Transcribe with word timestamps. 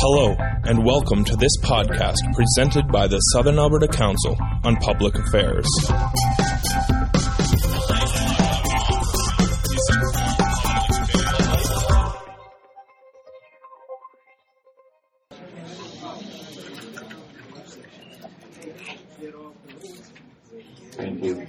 Hello, 0.00 0.36
and 0.62 0.84
welcome 0.84 1.24
to 1.24 1.34
this 1.34 1.50
podcast 1.64 2.18
presented 2.32 2.86
by 2.86 3.08
the 3.08 3.18
Southern 3.18 3.58
Alberta 3.58 3.88
Council 3.88 4.36
on 4.62 4.76
Public 4.76 5.16
Affairs. 5.16 5.66
Thank 20.92 21.24
you. 21.24 21.46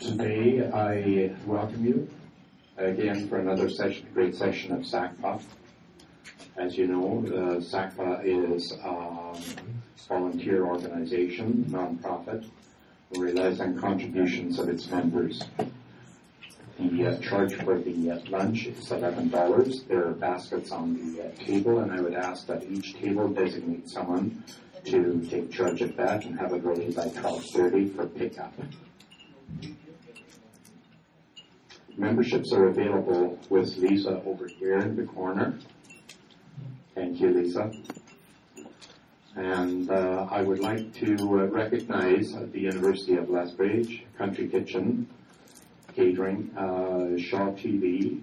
Today, 0.00 0.70
I 0.70 1.34
welcome 1.46 1.86
you 1.86 2.10
again 2.76 3.26
for 3.28 3.38
another 3.38 3.70
session, 3.70 4.01
great 4.14 4.34
session 4.34 4.72
of 4.72 4.80
SACPA. 4.80 5.42
As 6.56 6.76
you 6.76 6.86
know, 6.86 7.24
uh, 7.26 7.60
SACPA 7.60 8.24
is 8.24 8.72
a 8.72 9.36
volunteer 10.08 10.66
organization, 10.66 11.64
nonprofit, 11.70 12.46
who 13.10 13.22
relies 13.22 13.60
on 13.60 13.78
contributions 13.78 14.58
of 14.58 14.68
its 14.68 14.90
members. 14.90 15.42
The 16.78 17.06
uh, 17.06 17.18
charge 17.20 17.54
for 17.54 17.78
the 17.78 18.10
uh, 18.10 18.18
lunch 18.28 18.66
is 18.66 18.88
$11. 18.88 19.88
There 19.88 20.08
are 20.08 20.12
baskets 20.12 20.70
on 20.72 20.94
the 20.94 21.24
uh, 21.24 21.30
table, 21.44 21.78
and 21.78 21.92
I 21.92 22.00
would 22.00 22.14
ask 22.14 22.46
that 22.48 22.64
each 22.64 22.94
table 22.94 23.28
designate 23.28 23.88
someone 23.88 24.42
to 24.84 25.26
take 25.30 25.52
charge 25.52 25.80
of 25.80 25.96
that 25.96 26.24
and 26.24 26.38
have 26.38 26.52
it 26.52 26.64
ready 26.64 26.90
by 26.90 27.06
12:30 27.06 27.94
for 27.94 28.06
pickup. 28.06 28.52
Memberships 31.96 32.52
are 32.52 32.68
available 32.68 33.38
with 33.50 33.76
Lisa 33.76 34.22
over 34.24 34.46
here 34.46 34.78
in 34.78 34.96
the 34.96 35.04
corner. 35.04 35.58
Thank 36.94 37.20
you, 37.20 37.30
Lisa. 37.30 37.72
And 39.36 39.90
uh, 39.90 40.26
I 40.30 40.42
would 40.42 40.58
like 40.58 40.92
to 40.94 41.14
uh, 41.14 41.46
recognize 41.46 42.34
the 42.34 42.60
University 42.60 43.16
of 43.16 43.30
Lethbridge, 43.30 44.04
Country 44.18 44.48
Kitchen, 44.48 45.06
Catering, 45.94 46.50
uh, 46.56 47.18
Shaw 47.18 47.52
TV, 47.52 48.20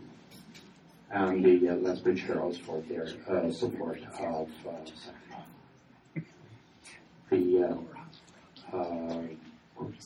and 1.12 1.44
the 1.44 1.70
uh, 1.70 1.76
Lethbridge 1.76 2.22
Heralds 2.22 2.58
for 2.58 2.82
their 2.82 3.08
uh, 3.28 3.52
support 3.52 4.02
of 4.20 4.50
uh. 4.68 4.72
The 7.30 7.78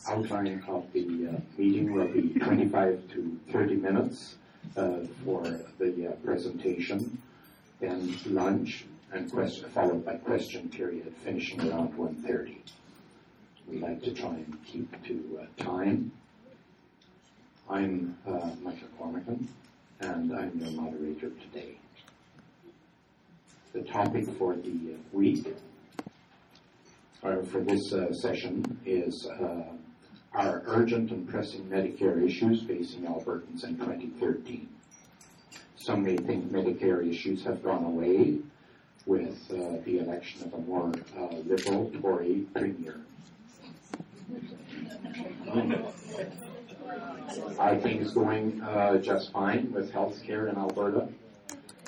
outline 0.08 0.64
of 0.68 0.92
the 0.94 1.28
uh, 1.28 1.40
meeting 1.58 1.94
will 1.94 2.08
be 2.08 2.40
25 2.40 3.10
to 3.12 3.40
30 3.52 3.76
minutes 3.76 4.36
uh, 4.78 5.00
for 5.24 5.44
the 5.80 6.08
uh, 6.08 6.12
presentation, 6.24 7.18
then 7.80 8.18
lunch, 8.28 8.86
and 9.12 9.30
followed 9.32 10.06
by 10.06 10.16
question 10.16 10.70
period, 10.70 11.14
finishing 11.24 11.60
around 11.70 11.94
1.30. 11.98 12.58
We 13.68 13.80
like 13.80 14.02
to 14.04 14.14
try 14.14 14.30
and 14.30 14.58
keep 14.66 15.04
to 15.06 15.40
time. 15.58 16.12
I'm 17.70 18.18
uh, 18.28 18.50
Michael 18.62 18.88
Cormican, 18.98 19.48
and 20.02 20.36
I'm 20.36 20.52
your 20.60 20.72
moderator 20.72 21.30
today. 21.30 21.78
The 23.74 23.82
topic 23.82 24.28
for 24.38 24.56
the 24.56 24.96
week 25.12 25.48
for 27.24 27.62
this 27.62 27.94
uh, 27.94 28.12
session 28.14 28.78
is 28.86 29.28
uh, 29.28 29.64
our 30.34 30.62
urgent 30.66 31.10
and 31.12 31.28
pressing 31.28 31.64
Medicare 31.66 32.22
issues 32.22 32.64
facing 32.64 33.04
Albertans 33.04 33.64
in 33.64 33.78
2013. 33.78 34.68
Some 35.78 36.04
may 36.04 36.18
think 36.18 36.52
Medicare 36.52 37.08
issues 37.10 37.44
have 37.46 37.64
gone 37.64 37.86
away 37.86 38.40
with 39.06 39.40
uh, 39.52 39.82
the 39.86 40.00
election 40.00 40.44
of 40.44 40.54
a 40.54 40.58
more 40.58 40.92
uh, 41.18 41.36
liberal 41.46 41.90
Tory 42.02 42.46
premier. 42.54 43.00
Are 47.58 47.78
things 47.78 48.12
going 48.12 48.62
uh, 48.62 48.98
just 48.98 49.32
fine 49.32 49.72
with 49.72 49.92
health 49.92 50.22
care 50.26 50.48
in 50.48 50.58
Alberta? 50.58 51.08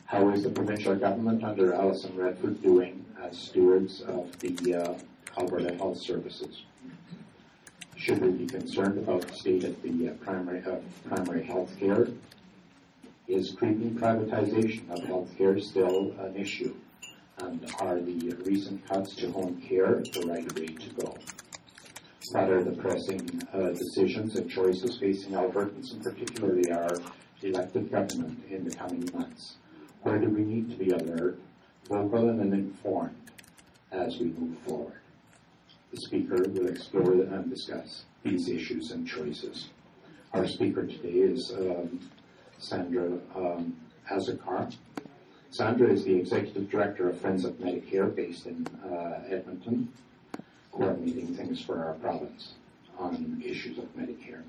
How 0.06 0.29
is 0.29 0.44
the 0.44 0.50
provincial 0.50 0.95
government 0.95 1.44
under 1.44 1.74
Alison 1.74 2.16
Redford 2.16 2.62
doing 2.62 3.03
as 3.22 3.38
stewards 3.38 4.01
of 4.01 4.38
the 4.40 4.75
uh, 4.75 4.94
Alberta 5.38 5.73
Health 5.75 5.97
Services? 5.97 6.63
Should 7.97 8.22
we 8.22 8.31
be 8.31 8.46
concerned 8.46 8.97
about 8.97 9.22
the 9.23 9.34
state 9.34 9.63
of 9.63 9.81
the 9.81 10.09
uh, 10.09 10.13
primary 10.23 10.63
of 10.63 10.84
primary 11.07 11.44
health 11.44 11.78
care? 11.79 12.07
Is 13.28 13.51
creeping 13.51 13.95
privatization 13.95 14.90
of 14.91 15.03
health 15.03 15.29
care 15.38 15.59
still 15.59 16.13
an 16.19 16.35
issue? 16.35 16.75
And 17.40 17.69
are 17.79 18.00
the 18.00 18.35
recent 18.45 18.88
cuts 18.88 19.16
to 19.16 19.31
home 19.31 19.62
care 19.68 20.03
the 20.13 20.25
right 20.28 20.53
way 20.56 20.68
to 20.68 20.90
go? 20.95 21.18
What 22.31 22.50
are 22.50 22.63
the 22.63 22.72
pressing 22.72 23.41
uh, 23.53 23.69
decisions 23.72 24.35
and 24.35 24.50
choices 24.50 24.97
facing 24.97 25.34
Albertans, 25.34 25.91
and 25.94 26.03
particularly 26.03 26.72
our 26.72 26.97
elected 27.41 27.91
government 27.91 28.44
in 28.50 28.68
the 28.68 28.75
coming 28.75 29.09
months? 29.13 29.56
Where 30.03 30.18
do 30.18 30.29
we 30.29 30.44
need 30.44 30.69
to 30.69 30.78
be 30.78 30.91
alert, 30.91 31.40
vocal, 31.90 32.29
and 32.29 32.53
informed 32.53 33.16
as 33.91 34.18
we 34.18 34.28
move 34.28 34.57
forward? 34.59 35.00
The 35.95 36.01
speaker 36.01 36.44
will 36.50 36.67
explore 36.67 37.13
and 37.13 37.50
discuss 37.50 38.03
these 38.22 38.50
issues 38.50 38.91
and 38.91 39.07
choices. 39.07 39.69
Our 40.33 40.45
speaker 40.45 40.85
today 40.85 41.19
is 41.19 41.53
um, 41.53 42.01
Sandra 42.57 43.17
um, 43.33 43.78
Azocar. 44.11 44.75
Sandra 45.51 45.89
is 45.89 46.03
the 46.03 46.13
executive 46.13 46.69
director 46.69 47.07
of 47.07 47.22
Friends 47.22 47.45
of 47.45 47.53
Medicare 47.59 48.13
based 48.13 48.45
in 48.45 48.67
uh, 48.83 49.22
Edmonton, 49.29 49.88
coordinating 50.73 51.33
things 51.33 51.61
for 51.61 51.85
our 51.85 51.94
province 51.94 52.56
on 53.00 53.41
issues 53.45 53.77
of 53.77 53.85
Medicare. 53.95 54.44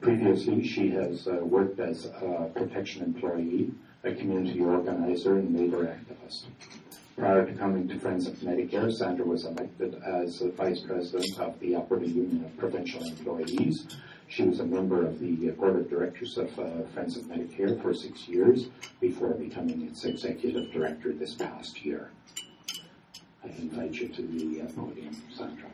Previously, 0.00 0.66
she 0.66 0.90
has 0.90 1.28
uh, 1.28 1.34
worked 1.34 1.78
as 1.78 2.06
a 2.06 2.50
protection 2.52 3.04
employee, 3.04 3.70
a 4.02 4.12
community 4.12 4.60
organizer, 4.60 5.38
and 5.38 5.56
labor 5.56 5.84
activist. 5.86 6.46
Prior 7.16 7.46
to 7.46 7.52
coming 7.54 7.86
to 7.88 7.98
Friends 7.98 8.26
of 8.26 8.34
Medicare, 8.36 8.90
Sandra 8.90 9.24
was 9.24 9.44
elected 9.44 9.94
as 10.02 10.38
the 10.38 10.50
vice 10.52 10.80
president 10.80 11.38
of 11.38 11.58
the 11.60 11.74
Alberta 11.74 12.08
Union 12.08 12.44
of 12.44 12.56
Provincial 12.56 13.02
Employees. 13.04 13.86
She 14.28 14.44
was 14.44 14.60
a 14.60 14.64
member 14.64 15.04
of 15.06 15.20
the 15.20 15.50
board 15.50 15.76
of 15.76 15.90
directors 15.90 16.38
of 16.38 16.58
uh, 16.58 16.82
Friends 16.94 17.16
of 17.18 17.24
Medicare 17.24 17.80
for 17.82 17.92
six 17.92 18.26
years 18.26 18.68
before 19.00 19.34
becoming 19.34 19.82
its 19.82 20.04
executive 20.04 20.72
director 20.72 21.12
this 21.12 21.34
past 21.34 21.84
year. 21.84 22.10
I 23.44 23.48
invite 23.58 23.92
you 23.92 24.08
to 24.08 24.22
the 24.22 24.62
uh, 24.62 24.66
podium, 24.72 25.14
Sandra. 25.34 25.68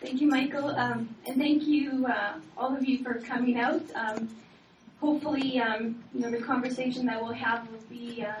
Thank 0.00 0.20
you, 0.20 0.28
Michael, 0.28 0.63
um, 0.76 1.14
and 1.26 1.36
thank 1.36 1.64
you, 1.64 2.06
uh, 2.06 2.34
all 2.56 2.74
of 2.74 2.86
you, 2.86 3.02
for 3.02 3.14
coming 3.14 3.58
out. 3.58 3.82
Um, 3.94 4.28
hopefully, 5.00 5.58
um, 5.60 6.02
you 6.12 6.20
know, 6.20 6.30
the 6.30 6.40
conversation 6.40 7.06
that 7.06 7.22
we'll 7.22 7.32
have 7.32 7.70
will 7.70 7.78
be 7.90 8.24
uh, 8.24 8.32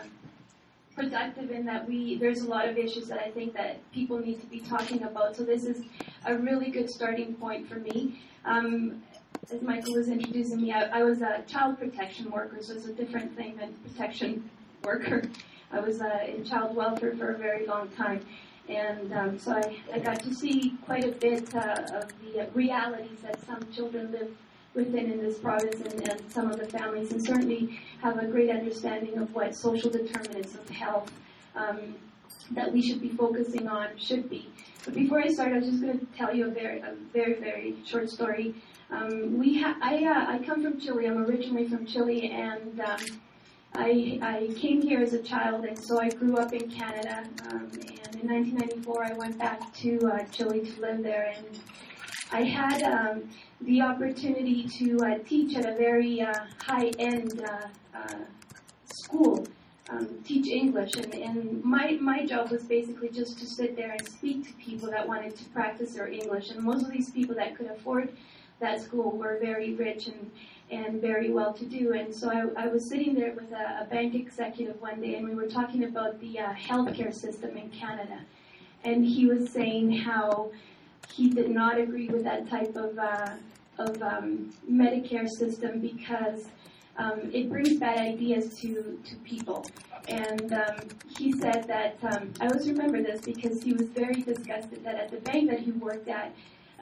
productive 0.94 1.50
in 1.50 1.66
that 1.66 1.88
we 1.88 2.16
there's 2.16 2.42
a 2.42 2.48
lot 2.48 2.68
of 2.68 2.78
issues 2.78 3.08
that 3.08 3.18
I 3.18 3.30
think 3.30 3.54
that 3.54 3.78
people 3.92 4.18
need 4.18 4.40
to 4.40 4.46
be 4.46 4.60
talking 4.60 5.02
about. 5.02 5.36
So 5.36 5.44
this 5.44 5.64
is 5.64 5.84
a 6.24 6.36
really 6.36 6.70
good 6.70 6.88
starting 6.88 7.34
point 7.34 7.68
for 7.68 7.76
me. 7.76 8.20
Um, 8.44 9.02
as 9.52 9.60
Michael 9.60 9.94
was 9.94 10.08
introducing 10.08 10.62
me, 10.62 10.72
I, 10.72 11.00
I 11.00 11.02
was 11.02 11.20
a 11.20 11.42
child 11.46 11.78
protection 11.78 12.30
worker, 12.30 12.58
so 12.60 12.74
it's 12.74 12.86
a 12.86 12.92
different 12.92 13.36
thing 13.36 13.56
than 13.56 13.74
protection 13.86 14.48
worker. 14.82 15.24
I 15.70 15.80
was 15.80 16.00
uh, 16.00 16.20
in 16.28 16.44
child 16.44 16.76
welfare 16.76 17.14
for 17.16 17.32
a 17.32 17.38
very 17.38 17.66
long 17.66 17.88
time. 17.88 18.24
And 18.68 19.12
um, 19.12 19.38
so 19.38 19.52
I, 19.52 19.78
I 19.92 19.98
got 19.98 20.20
to 20.20 20.34
see 20.34 20.74
quite 20.86 21.04
a 21.04 21.12
bit 21.12 21.54
uh, 21.54 21.86
of 21.92 22.12
the 22.22 22.48
realities 22.54 23.18
that 23.22 23.44
some 23.44 23.60
children 23.72 24.10
live 24.12 24.30
within 24.74 25.10
in 25.12 25.18
this 25.18 25.38
province 25.38 25.80
and, 25.80 26.08
and 26.08 26.32
some 26.32 26.50
of 26.50 26.58
the 26.58 26.66
families, 26.66 27.12
and 27.12 27.24
certainly 27.24 27.78
have 28.02 28.18
a 28.18 28.26
great 28.26 28.50
understanding 28.50 29.18
of 29.18 29.32
what 29.34 29.54
social 29.54 29.90
determinants 29.90 30.54
of 30.54 30.68
health 30.68 31.12
um, 31.54 31.94
that 32.50 32.72
we 32.72 32.82
should 32.82 33.00
be 33.00 33.10
focusing 33.10 33.68
on 33.68 33.88
should 33.98 34.28
be. 34.28 34.50
But 34.84 34.94
before 34.94 35.20
I 35.20 35.28
start, 35.28 35.52
I 35.52 35.58
was 35.58 35.66
just 35.68 35.82
going 35.82 35.98
to 35.98 36.06
tell 36.16 36.34
you 36.34 36.48
a 36.48 36.50
very, 36.50 36.80
a 36.80 36.94
very, 37.12 37.34
very 37.34 37.76
short 37.86 38.10
story. 38.10 38.54
Um, 38.90 39.38
we 39.38 39.62
ha- 39.62 39.76
I, 39.80 40.04
uh, 40.04 40.32
I 40.34 40.44
come 40.44 40.62
from 40.62 40.78
Chile. 40.78 41.06
I'm 41.06 41.18
originally 41.18 41.68
from 41.68 41.86
Chile, 41.86 42.30
and 42.30 42.80
um, 42.80 42.98
I, 43.76 44.18
I 44.22 44.54
came 44.54 44.80
here 44.82 45.00
as 45.00 45.14
a 45.14 45.22
child, 45.22 45.64
and 45.64 45.76
so 45.76 46.00
I 46.00 46.08
grew 46.08 46.36
up 46.36 46.52
in 46.52 46.70
Canada. 46.70 47.24
Um, 47.50 47.70
and 47.72 48.14
in 48.20 48.28
1994, 48.28 49.04
I 49.04 49.12
went 49.14 49.38
back 49.38 49.74
to 49.74 49.98
uh, 50.06 50.24
Chile 50.30 50.60
to 50.60 50.80
live 50.80 51.02
there, 51.02 51.34
and 51.36 51.58
I 52.30 52.42
had 52.42 52.82
um, 52.84 53.28
the 53.60 53.80
opportunity 53.80 54.68
to 54.78 54.98
uh, 55.04 55.18
teach 55.26 55.56
at 55.56 55.66
a 55.66 55.76
very 55.76 56.20
uh, 56.20 56.32
high-end 56.60 57.42
uh, 57.42 57.98
uh, 57.98 58.14
school 58.86 59.44
um, 59.90 60.22
teach 60.24 60.46
English, 60.46 60.94
and, 60.94 61.12
and 61.12 61.64
my 61.64 61.98
my 62.00 62.24
job 62.24 62.50
was 62.50 62.62
basically 62.62 63.08
just 63.08 63.38
to 63.38 63.46
sit 63.46 63.76
there 63.76 63.90
and 63.90 64.08
speak 64.08 64.46
to 64.46 64.52
people 64.54 64.88
that 64.90 65.06
wanted 65.06 65.36
to 65.36 65.44
practice 65.50 65.94
their 65.94 66.08
English, 66.08 66.50
and 66.50 66.62
most 66.62 66.86
of 66.86 66.92
these 66.92 67.10
people 67.10 67.34
that 67.34 67.56
could 67.56 67.66
afford 67.66 68.16
that 68.60 68.80
school 68.80 69.10
were 69.18 69.38
very 69.40 69.74
rich 69.74 70.06
and 70.06 70.30
and 70.70 71.00
very 71.00 71.30
well 71.30 71.52
to 71.52 71.64
do. 71.64 71.92
And 71.92 72.14
so 72.14 72.30
I, 72.30 72.64
I 72.64 72.66
was 72.68 72.88
sitting 72.88 73.14
there 73.14 73.32
with 73.32 73.52
a, 73.52 73.82
a, 73.82 73.86
bank 73.90 74.14
executive 74.14 74.80
one 74.80 75.00
day, 75.00 75.14
and 75.14 75.28
we 75.28 75.34
were 75.34 75.46
talking 75.46 75.84
about 75.84 76.20
the 76.20 76.38
uh, 76.38 76.54
healthcare 76.54 77.14
system 77.14 77.56
in 77.56 77.68
Canada. 77.70 78.20
And 78.84 79.04
he 79.04 79.26
was 79.26 79.50
saying 79.50 79.92
how 79.92 80.50
he 81.12 81.30
did 81.30 81.50
not 81.50 81.78
agree 81.78 82.08
with 82.08 82.24
that 82.24 82.48
type 82.48 82.74
of 82.76 82.98
uh, 82.98 83.30
of 83.78 84.00
um, 84.02 84.52
Medicare 84.70 85.28
system 85.28 85.80
because 85.80 86.46
um, 86.96 87.30
it 87.32 87.48
brings 87.48 87.76
bad 87.78 87.98
ideas 87.98 88.56
to, 88.60 88.98
to 89.04 89.16
people. 89.24 89.66
And 90.08 90.52
um, 90.52 90.76
he 91.16 91.32
said 91.32 91.64
that, 91.66 91.96
um, 92.02 92.32
I 92.40 92.46
always 92.46 92.68
remember 92.68 93.02
this 93.02 93.20
because 93.22 93.62
he 93.62 93.72
was 93.72 93.88
very 93.88 94.22
disgusted 94.22 94.84
that 94.84 94.96
at 94.96 95.10
the 95.10 95.16
bank 95.18 95.50
that 95.50 95.60
he 95.60 95.72
worked 95.72 96.08
at, 96.08 96.32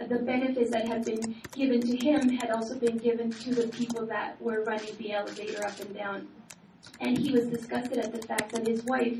the 0.08 0.18
benefits 0.18 0.70
that 0.70 0.86
had 0.86 1.04
been 1.04 1.36
given 1.52 1.80
to 1.80 1.96
him 1.96 2.28
had 2.28 2.50
also 2.50 2.78
been 2.78 2.98
given 2.98 3.30
to 3.30 3.54
the 3.54 3.68
people 3.68 4.06
that 4.06 4.40
were 4.40 4.64
running 4.64 4.94
the 4.96 5.12
elevator 5.12 5.64
up 5.64 5.78
and 5.80 5.94
down. 5.94 6.28
And 7.00 7.16
he 7.16 7.32
was 7.32 7.46
disgusted 7.46 7.98
at 7.98 8.12
the 8.12 8.26
fact 8.26 8.52
that 8.52 8.66
his 8.66 8.82
wife 8.84 9.18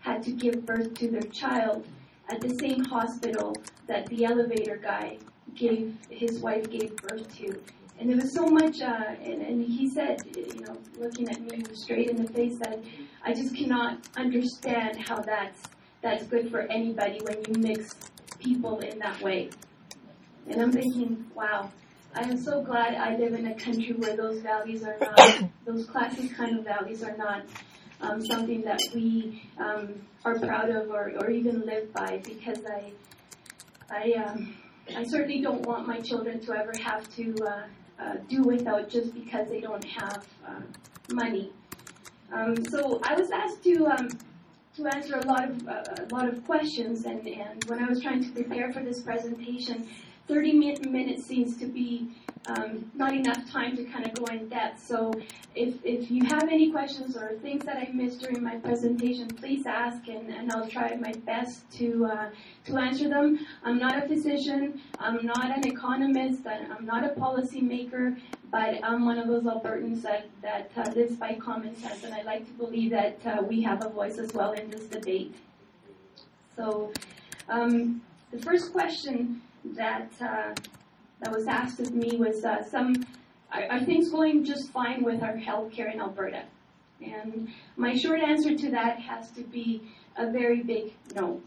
had 0.00 0.22
to 0.24 0.32
give 0.32 0.66
birth 0.66 0.94
to 0.94 1.08
their 1.08 1.22
child 1.22 1.86
at 2.28 2.40
the 2.40 2.54
same 2.58 2.84
hospital 2.84 3.56
that 3.86 4.06
the 4.06 4.24
elevator 4.24 4.76
guy 4.76 5.18
gave 5.54 5.96
his 6.10 6.40
wife 6.40 6.68
gave 6.70 6.96
birth 6.96 7.34
to. 7.36 7.60
And 7.98 8.10
there 8.10 8.16
was 8.16 8.34
so 8.34 8.46
much, 8.46 8.80
uh, 8.82 9.14
and, 9.22 9.40
and 9.40 9.64
he 9.64 9.88
said, 9.88 10.20
you 10.36 10.60
know, 10.60 10.76
looking 10.98 11.28
at 11.28 11.40
me 11.40 11.62
straight 11.74 12.10
in 12.10 12.16
the 12.16 12.32
face, 12.32 12.58
that 12.58 12.82
I 13.22 13.32
just 13.32 13.54
cannot 13.54 14.08
understand 14.16 14.98
how 15.08 15.20
that's 15.20 15.62
that's 16.02 16.24
good 16.26 16.50
for 16.50 16.60
anybody 16.60 17.20
when 17.22 17.38
you 17.48 17.54
mix 17.62 17.94
people 18.38 18.80
in 18.80 18.98
that 18.98 19.20
way. 19.22 19.50
And 20.48 20.60
I'm 20.60 20.72
thinking, 20.72 21.24
wow, 21.34 21.70
I 22.14 22.22
am 22.22 22.36
so 22.36 22.62
glad 22.62 22.94
I 22.94 23.16
live 23.16 23.34
in 23.34 23.46
a 23.46 23.54
country 23.54 23.92
where 23.92 24.16
those 24.16 24.40
values 24.40 24.82
are 24.84 24.96
not, 25.00 25.50
those 25.66 25.86
classic 25.86 26.34
kind 26.36 26.58
of 26.58 26.64
values 26.64 27.02
are 27.02 27.16
not 27.16 27.44
um, 28.00 28.24
something 28.24 28.62
that 28.62 28.80
we 28.94 29.50
um, 29.58 29.94
are 30.24 30.38
proud 30.38 30.70
of 30.70 30.90
or, 30.90 31.12
or 31.20 31.30
even 31.30 31.64
live 31.66 31.92
by 31.92 32.20
because 32.24 32.58
I, 32.66 32.92
I, 33.90 34.12
um, 34.22 34.54
I 34.94 35.04
certainly 35.04 35.40
don't 35.40 35.66
want 35.66 35.86
my 35.86 36.00
children 36.00 36.40
to 36.40 36.52
ever 36.52 36.72
have 36.82 37.08
to 37.16 37.34
uh, 37.46 38.02
uh, 38.02 38.14
do 38.28 38.42
without 38.42 38.88
just 38.88 39.14
because 39.14 39.48
they 39.48 39.60
don't 39.60 39.84
have 39.84 40.26
uh, 40.46 40.60
money. 41.12 41.52
Um, 42.32 42.64
so 42.66 43.00
I 43.02 43.14
was 43.14 43.30
asked 43.30 43.62
to 43.64 43.86
um, 43.86 44.08
to 44.76 44.86
answer 44.88 45.16
a 45.16 45.26
lot 45.26 45.48
of 45.48 45.68
uh, 45.68 45.84
a 45.98 46.14
lot 46.14 46.28
of 46.28 46.44
questions, 46.44 47.04
and, 47.04 47.26
and 47.26 47.64
when 47.66 47.82
I 47.82 47.88
was 47.88 48.02
trying 48.02 48.24
to 48.24 48.30
prepare 48.30 48.72
for 48.72 48.82
this 48.82 49.02
presentation, 49.02 49.88
30 50.26 50.52
minutes 50.54 51.24
seems 51.24 51.56
to 51.58 51.66
be 51.66 52.08
um, 52.46 52.90
not 52.94 53.14
enough 53.14 53.50
time 53.50 53.76
to 53.76 53.84
kind 53.84 54.06
of 54.06 54.14
go 54.14 54.24
in 54.26 54.48
depth. 54.48 54.86
So 54.86 55.12
if, 55.54 55.74
if 55.84 56.10
you 56.10 56.24
have 56.26 56.44
any 56.44 56.70
questions 56.70 57.16
or 57.16 57.36
things 57.42 57.64
that 57.64 57.76
I 57.76 57.90
missed 57.92 58.20
during 58.20 58.42
my 58.42 58.56
presentation, 58.56 59.28
please 59.28 59.66
ask 59.66 60.06
and, 60.08 60.28
and 60.30 60.52
I'll 60.52 60.68
try 60.68 60.94
my 60.96 61.12
best 61.24 61.70
to, 61.78 62.06
uh, 62.06 62.30
to 62.66 62.78
answer 62.78 63.08
them. 63.08 63.38
I'm 63.64 63.78
not 63.78 64.02
a 64.02 64.08
physician, 64.08 64.80
I'm 64.98 65.24
not 65.24 65.56
an 65.56 65.66
economist, 65.66 66.46
I'm 66.46 66.84
not 66.84 67.04
a 67.04 67.08
policymaker, 67.08 68.18
but 68.50 68.82
I'm 68.82 69.06
one 69.06 69.18
of 69.18 69.26
those 69.26 69.44
Albertans 69.44 70.02
that, 70.02 70.28
that 70.42 70.70
uh, 70.76 70.90
lives 70.90 71.16
by 71.16 71.34
common 71.34 71.76
sense 71.76 72.04
and 72.04 72.14
I 72.14 72.22
like 72.22 72.46
to 72.46 72.52
believe 72.52 72.90
that 72.90 73.18
uh, 73.26 73.42
we 73.42 73.62
have 73.62 73.84
a 73.84 73.88
voice 73.88 74.18
as 74.18 74.32
well 74.32 74.52
in 74.52 74.70
this 74.70 74.84
debate. 74.84 75.34
So 76.56 76.92
um, 77.48 78.02
the 78.30 78.38
first 78.38 78.72
question 78.72 79.40
that 79.72 80.10
uh, 80.20 80.54
that 81.20 81.32
was 81.32 81.46
asked 81.46 81.80
of 81.80 81.94
me 81.94 82.16
was 82.16 82.44
uh, 82.44 82.62
some 82.62 83.06
are, 83.52 83.64
are 83.70 83.84
things 83.84 84.10
going 84.10 84.44
just 84.44 84.70
fine 84.70 85.02
with 85.02 85.22
our 85.22 85.34
healthcare 85.34 85.92
in 85.92 86.00
Alberta? 86.00 86.44
And 87.00 87.48
my 87.76 87.96
short 87.96 88.20
answer 88.20 88.56
to 88.56 88.70
that 88.70 88.98
has 89.00 89.30
to 89.32 89.42
be 89.42 89.82
a 90.16 90.30
very 90.30 90.62
big 90.62 90.92
no. 91.14 91.40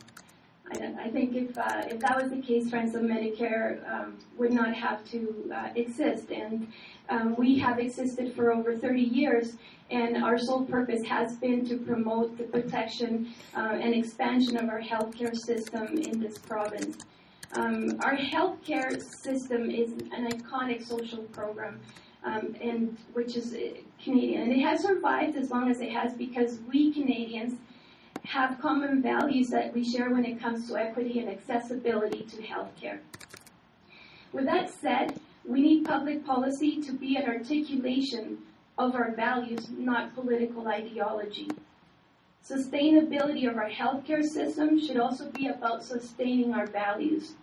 I, 0.70 1.06
I 1.06 1.10
think 1.10 1.36
if 1.36 1.58
uh, 1.58 1.84
if 1.88 2.00
that 2.00 2.22
was 2.22 2.30
the 2.30 2.42
case, 2.42 2.70
Friends 2.70 2.94
of 2.96 3.04
Medicare 3.04 3.90
um, 3.90 4.18
would 4.38 4.52
not 4.52 4.74
have 4.74 5.06
to 5.12 5.52
uh, 5.56 5.70
exist, 5.76 6.30
and 6.32 6.68
um, 7.10 7.36
we 7.38 7.58
have 7.60 7.80
existed 7.80 8.36
for 8.36 8.52
over 8.52 8.76
30 8.76 9.02
years, 9.02 9.54
and 9.90 10.22
our 10.22 10.38
sole 10.38 10.66
purpose 10.66 11.04
has 11.06 11.38
been 11.38 11.66
to 11.68 11.78
promote 11.78 12.38
the 12.38 12.44
protection 12.44 13.34
uh, 13.56 13.78
and 13.82 13.94
expansion 13.94 14.58
of 14.58 14.68
our 14.68 14.82
healthcare 14.82 15.36
system 15.36 15.88
in 15.98 16.20
this 16.20 16.38
province. 16.38 16.98
Um, 17.54 17.98
our 18.02 18.16
healthcare 18.16 19.02
system 19.02 19.70
is 19.70 19.92
an 19.92 20.30
iconic 20.30 20.86
social 20.86 21.24
program, 21.24 21.80
um, 22.24 22.56
and 22.62 22.98
which 23.14 23.38
is 23.38 23.54
uh, 23.54 23.80
Canadian, 24.04 24.44
and 24.44 24.52
it 24.52 24.60
has 24.60 24.82
survived 24.82 25.38
as 25.38 25.50
long 25.50 25.70
as 25.72 25.80
it 25.80 25.92
has 25.92 26.14
because 26.14 26.60
we 26.72 26.94
Canadians 26.94 27.60
have 28.24 28.60
common 28.60 29.02
values 29.02 29.48
that 29.50 29.74
we 29.74 29.84
share 29.84 30.10
when 30.10 30.26
it 30.26 30.40
comes 30.40 30.68
to 30.68 30.76
equity 30.76 31.20
and 31.20 31.30
accessibility 31.30 32.24
to 32.24 32.38
healthcare. 32.38 33.00
With 34.34 34.46
that 34.46 34.70
said, 34.70 35.18
we 35.46 35.62
need 35.62 35.86
public 35.86 36.26
policy 36.26 36.82
to 36.82 36.92
be 36.92 37.16
an 37.16 37.26
articulation 37.26 38.40
of 38.78 38.94
our 38.96 39.16
values, 39.16 39.70
not 39.72 40.14
political 40.14 40.68
ideology. 40.68 41.48
Sustainability 42.50 43.50
of 43.50 43.58
our 43.58 43.70
healthcare 43.70 44.24
system 44.24 44.80
should 44.80 44.98
also 44.98 45.30
be 45.32 45.48
about 45.48 45.84
sustaining 45.84 46.54
our 46.54 46.66
values. 46.66 47.34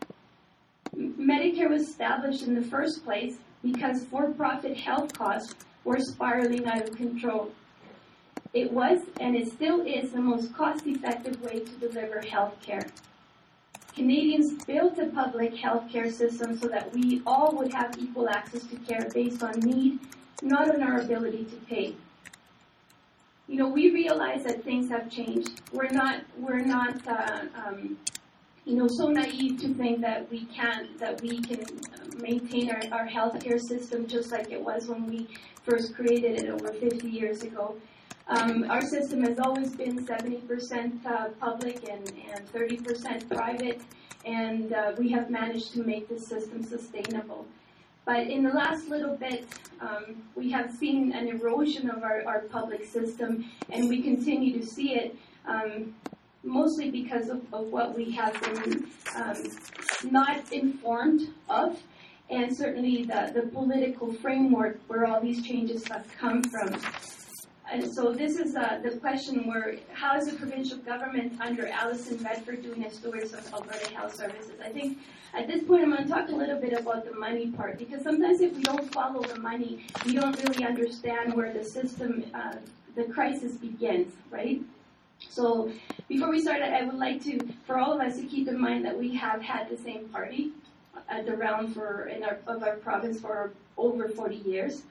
Medicare 0.96 1.68
was 1.68 1.82
established 1.82 2.44
in 2.44 2.54
the 2.54 2.62
first 2.62 3.04
place 3.04 3.36
because 3.62 4.04
for-profit 4.04 4.78
health 4.78 5.12
costs 5.12 5.54
were 5.84 5.98
spiraling 5.98 6.66
out 6.66 6.88
of 6.88 6.96
control. 6.96 7.52
It 8.54 8.72
was, 8.72 9.00
and 9.20 9.36
it 9.36 9.48
still 9.48 9.82
is, 9.82 10.12
the 10.12 10.20
most 10.20 10.54
cost-effective 10.54 11.42
way 11.42 11.60
to 11.60 11.72
deliver 11.72 12.22
health 12.22 12.54
care. 12.62 12.86
Canadians 13.94 14.64
built 14.64 14.98
a 14.98 15.06
public 15.06 15.54
health 15.54 15.84
care 15.92 16.10
system 16.10 16.56
so 16.58 16.66
that 16.68 16.94
we 16.94 17.20
all 17.26 17.54
would 17.56 17.74
have 17.74 17.94
equal 17.98 18.30
access 18.30 18.62
to 18.68 18.76
care 18.76 19.06
based 19.12 19.42
on 19.42 19.52
need, 19.60 19.98
not 20.40 20.74
on 20.74 20.82
our 20.82 21.00
ability 21.00 21.44
to 21.44 21.56
pay 21.68 21.94
you 23.54 23.60
know, 23.60 23.68
we 23.68 23.92
realize 23.92 24.42
that 24.42 24.64
things 24.64 24.90
have 24.90 25.08
changed. 25.08 25.62
We're 25.72 25.90
not, 25.90 26.24
we're 26.36 26.64
not, 26.64 27.06
uh, 27.06 27.44
um, 27.64 27.96
you 28.64 28.74
know, 28.74 28.88
so 28.88 29.06
naive 29.06 29.60
to 29.60 29.72
think 29.74 30.00
that 30.00 30.28
we 30.28 30.46
can't, 30.46 30.98
that 30.98 31.22
we 31.22 31.40
can 31.40 31.64
maintain 32.16 32.68
our, 32.70 32.82
our 32.90 33.06
healthcare 33.06 33.60
system 33.60 34.08
just 34.08 34.32
like 34.32 34.50
it 34.50 34.60
was 34.60 34.88
when 34.88 35.06
we 35.06 35.28
first 35.62 35.94
created 35.94 36.42
it 36.42 36.50
over 36.50 36.72
50 36.72 37.08
years 37.08 37.44
ago. 37.44 37.76
Um, 38.26 38.68
our 38.68 38.82
system 38.82 39.22
has 39.22 39.38
always 39.38 39.70
been 39.76 40.04
70% 40.04 41.06
uh, 41.06 41.28
public 41.38 41.88
and, 41.88 42.12
and 42.32 42.52
30% 42.52 43.30
private, 43.30 43.80
and 44.24 44.72
uh, 44.72 44.94
we 44.98 45.10
have 45.12 45.30
managed 45.30 45.72
to 45.74 45.84
make 45.84 46.08
the 46.08 46.18
system 46.18 46.64
sustainable. 46.64 47.46
But 48.04 48.26
in 48.26 48.42
the 48.42 48.50
last 48.50 48.88
little 48.88 49.16
bit, 49.16 49.46
um, 49.80 50.22
we 50.34 50.50
have 50.50 50.70
seen 50.72 51.12
an 51.12 51.28
erosion 51.28 51.88
of 51.88 52.02
our, 52.02 52.22
our 52.26 52.40
public 52.40 52.84
system, 52.84 53.46
and 53.70 53.88
we 53.88 54.02
continue 54.02 54.58
to 54.58 54.66
see 54.66 54.94
it 54.94 55.16
um, 55.46 55.94
mostly 56.42 56.90
because 56.90 57.28
of, 57.30 57.42
of, 57.52 57.66
what 57.68 57.96
we 57.96 58.10
have 58.10 58.38
been 58.42 58.86
um, 59.16 59.36
not 60.10 60.52
informed 60.52 61.28
of, 61.48 61.78
and 62.28 62.54
certainly 62.54 63.04
the, 63.04 63.32
the 63.34 63.42
political 63.52 64.12
framework 64.12 64.78
where 64.88 65.06
all 65.06 65.20
these 65.20 65.46
changes 65.46 65.86
have 65.88 66.06
come 66.18 66.42
from. 66.42 66.76
And 67.70 67.92
so 67.92 68.12
this 68.12 68.36
is 68.38 68.54
uh, 68.56 68.80
the 68.82 68.96
question 68.98 69.46
where 69.46 69.76
how 69.92 70.16
is 70.16 70.26
the 70.26 70.36
provincial 70.36 70.78
government 70.78 71.40
under 71.40 71.66
Alison 71.68 72.22
Redford 72.22 72.62
doing 72.62 72.84
as 72.84 72.94
stewards 72.94 73.32
of 73.32 73.52
Alberta 73.52 73.94
Health 73.94 74.14
Services? 74.14 74.52
I 74.62 74.68
think 74.68 74.98
at 75.32 75.48
this 75.48 75.64
point 75.64 75.82
I'm 75.82 75.90
going 75.90 76.04
to 76.04 76.08
talk 76.08 76.28
a 76.28 76.34
little 76.34 76.60
bit 76.60 76.74
about 76.74 77.04
the 77.04 77.14
money 77.14 77.50
part 77.50 77.78
because 77.78 78.02
sometimes 78.02 78.40
if 78.40 78.54
we 78.54 78.62
don't 78.62 78.92
follow 78.92 79.22
the 79.22 79.38
money, 79.38 79.86
we 80.04 80.12
don't 80.12 80.36
really 80.44 80.64
understand 80.64 81.34
where 81.34 81.52
the 81.52 81.64
system, 81.64 82.24
uh, 82.34 82.56
the 82.96 83.04
crisis 83.04 83.54
begins, 83.54 84.12
right? 84.30 84.60
So 85.18 85.72
before 86.06 86.30
we 86.30 86.40
start, 86.40 86.60
I 86.62 86.84
would 86.84 86.96
like 86.96 87.24
to, 87.24 87.40
for 87.66 87.78
all 87.78 87.92
of 87.92 88.00
us 88.00 88.18
to 88.18 88.26
keep 88.26 88.46
in 88.46 88.60
mind 88.60 88.84
that 88.84 88.96
we 88.96 89.14
have 89.14 89.40
had 89.40 89.70
the 89.70 89.76
same 89.76 90.08
party 90.10 90.52
at 91.08 91.26
the 91.26 91.36
realm 91.36 91.72
for 91.72 92.08
in 92.08 92.22
our, 92.22 92.38
of 92.46 92.62
our 92.62 92.76
province 92.76 93.20
for 93.20 93.52
over 93.76 94.08
40 94.08 94.36
years. 94.36 94.82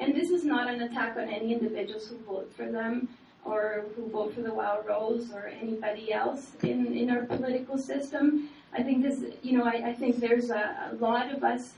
And 0.00 0.14
this 0.14 0.30
is 0.30 0.44
not 0.44 0.68
an 0.68 0.82
attack 0.82 1.16
on 1.16 1.28
any 1.28 1.52
individuals 1.52 2.08
who 2.08 2.18
vote 2.18 2.52
for 2.56 2.70
them 2.70 3.08
or 3.44 3.84
who 3.94 4.08
vote 4.08 4.34
for 4.34 4.42
the 4.42 4.52
Wild 4.52 4.86
Rose 4.86 5.30
or 5.32 5.46
anybody 5.46 6.12
else 6.12 6.52
in, 6.62 6.94
in 6.96 7.10
our 7.10 7.22
political 7.22 7.78
system. 7.78 8.48
I 8.72 8.82
think 8.82 9.02
this, 9.02 9.22
you 9.42 9.56
know, 9.56 9.64
I, 9.64 9.90
I 9.90 9.92
think 9.94 10.18
there's 10.18 10.50
a, 10.50 10.90
a 10.92 10.94
lot 10.96 11.32
of 11.32 11.44
us, 11.44 11.74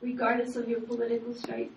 regardless 0.00 0.56
of 0.56 0.68
your 0.68 0.80
political 0.80 1.34
stripe, 1.34 1.72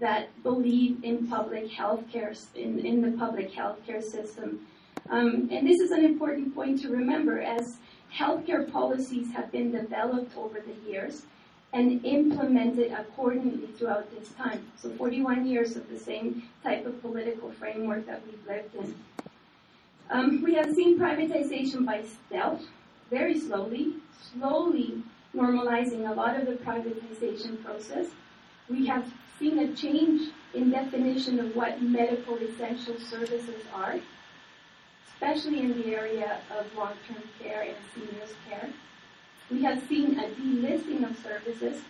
that 0.00 0.30
believe 0.42 1.04
in 1.04 1.28
public 1.28 1.70
health 1.70 2.02
care, 2.10 2.34
in, 2.54 2.84
in 2.84 3.00
the 3.00 3.16
public 3.16 3.52
health 3.52 3.78
care 3.86 4.02
system. 4.02 4.66
Um, 5.10 5.48
and 5.52 5.66
this 5.68 5.78
is 5.78 5.92
an 5.92 6.04
important 6.04 6.54
point 6.54 6.80
to 6.82 6.88
remember 6.88 7.40
as 7.40 7.76
healthcare 8.12 8.70
policies 8.70 9.32
have 9.32 9.52
been 9.52 9.70
developed 9.70 10.36
over 10.36 10.60
the 10.60 10.90
years 10.90 11.22
and 11.74 12.04
implemented 12.06 12.92
accordingly 12.92 13.66
throughout 13.76 14.08
this 14.16 14.28
time. 14.38 14.64
So 14.76 14.90
41 14.90 15.44
years 15.44 15.74
of 15.76 15.90
the 15.90 15.98
same 15.98 16.44
type 16.62 16.86
of 16.86 17.02
political 17.02 17.50
framework 17.50 18.06
that 18.06 18.22
we've 18.24 18.46
lived 18.46 18.74
in. 18.76 18.94
Um, 20.08 20.40
we 20.42 20.54
have 20.54 20.72
seen 20.72 20.98
privatization 20.98 21.84
by 21.84 22.04
stealth, 22.04 22.62
very 23.10 23.38
slowly, 23.38 23.94
slowly 24.32 25.02
normalizing 25.34 26.08
a 26.08 26.14
lot 26.14 26.38
of 26.38 26.46
the 26.46 26.52
privatization 26.52 27.62
process. 27.64 28.06
We 28.68 28.86
have 28.86 29.12
seen 29.40 29.58
a 29.58 29.74
change 29.74 30.30
in 30.54 30.70
definition 30.70 31.40
of 31.40 31.56
what 31.56 31.82
medical 31.82 32.36
essential 32.36 33.00
services 33.00 33.64
are, 33.74 33.96
especially 35.08 35.60
in 35.60 35.82
the 35.82 35.96
area 35.96 36.38
of 36.56 36.72
long-term 36.76 37.22
care 37.42 37.62
and 37.62 37.76
seniors 37.94 38.32
care. 38.48 38.70
We 39.50 39.62
have 39.62 39.86
seen 39.88 40.18
a 40.18 40.28
delisting 40.30 41.08
of 41.08 41.18
services. 41.18 41.82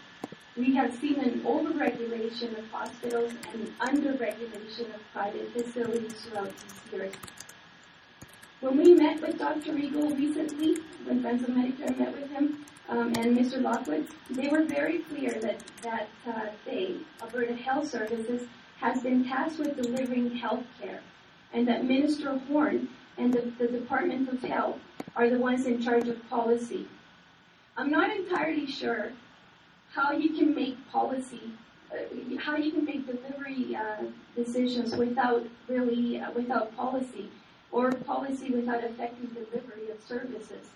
We 0.56 0.75
have 0.75 0.92
seen 0.99 1.20
an 1.20 1.40
overregulation 1.42 2.58
of 2.58 2.68
hospitals 2.70 3.32
and 3.52 3.78
underregulation 3.78 4.92
of 4.94 5.00
private 5.12 5.52
facilities 5.52 6.14
throughout 6.14 6.50
these 6.50 6.92
years. 6.92 7.12
When 8.61 8.76
we 8.76 8.94
met 8.94 9.20
with 9.20 9.38
Dr. 9.38 9.76
Eagle 9.76 10.11
recently, 10.11 10.78
when 11.04 11.23
Friends 11.23 11.42
of 11.42 11.50
Medicare 11.50 11.96
met 11.99 12.12
with 12.12 12.30
him, 12.30 12.64
um, 12.88 13.12
and 13.16 13.37
Mr. 13.37 13.62
Lockwood, 13.62 14.08
they 14.30 14.49
were 14.49 14.64
very 14.64 14.99
clear 15.00 15.32
that, 15.40 15.61
that 15.82 16.08
uh, 16.26 16.46
they, 16.64 16.96
Alberta 17.23 17.54
Health 17.54 17.88
Services, 17.88 18.49
has 18.80 19.02
been 19.02 19.25
tasked 19.25 19.58
with 19.58 19.80
delivering 19.80 20.37
health 20.37 20.64
care, 20.80 21.00
and 21.52 21.66
that 21.68 21.84
Minister 21.84 22.37
Horne 22.49 22.88
and 23.16 23.32
the, 23.32 23.42
the 23.58 23.68
Department 23.68 24.28
of 24.28 24.42
Health 24.42 24.78
are 25.16 25.30
the 25.30 25.38
ones 25.38 25.66
in 25.66 25.80
charge 25.80 26.08
of 26.08 26.28
policy. 26.28 26.88
I'm 27.76 27.90
not 27.90 28.14
entirely 28.16 28.66
sure 28.66 29.12
how 29.93 30.12
you 30.12 30.31
can 30.31 30.54
make 30.54 30.76
policy, 30.90 31.43
uh, 31.93 31.97
how 32.38 32.57
you 32.57 32.73
can 32.73 32.85
make 32.85 33.07
delivery 33.07 33.76
uh, 33.76 34.04
decisions 34.37 34.95
without 34.97 35.47
really, 35.69 36.21
uh, 36.21 36.31
without 36.33 36.76
policy, 36.76 37.31
or 37.73 37.90
policy 37.93 38.50
without 38.50 38.85
effective 38.85 39.35
delivery 39.35 39.90
of 39.90 40.00
services 40.07 40.71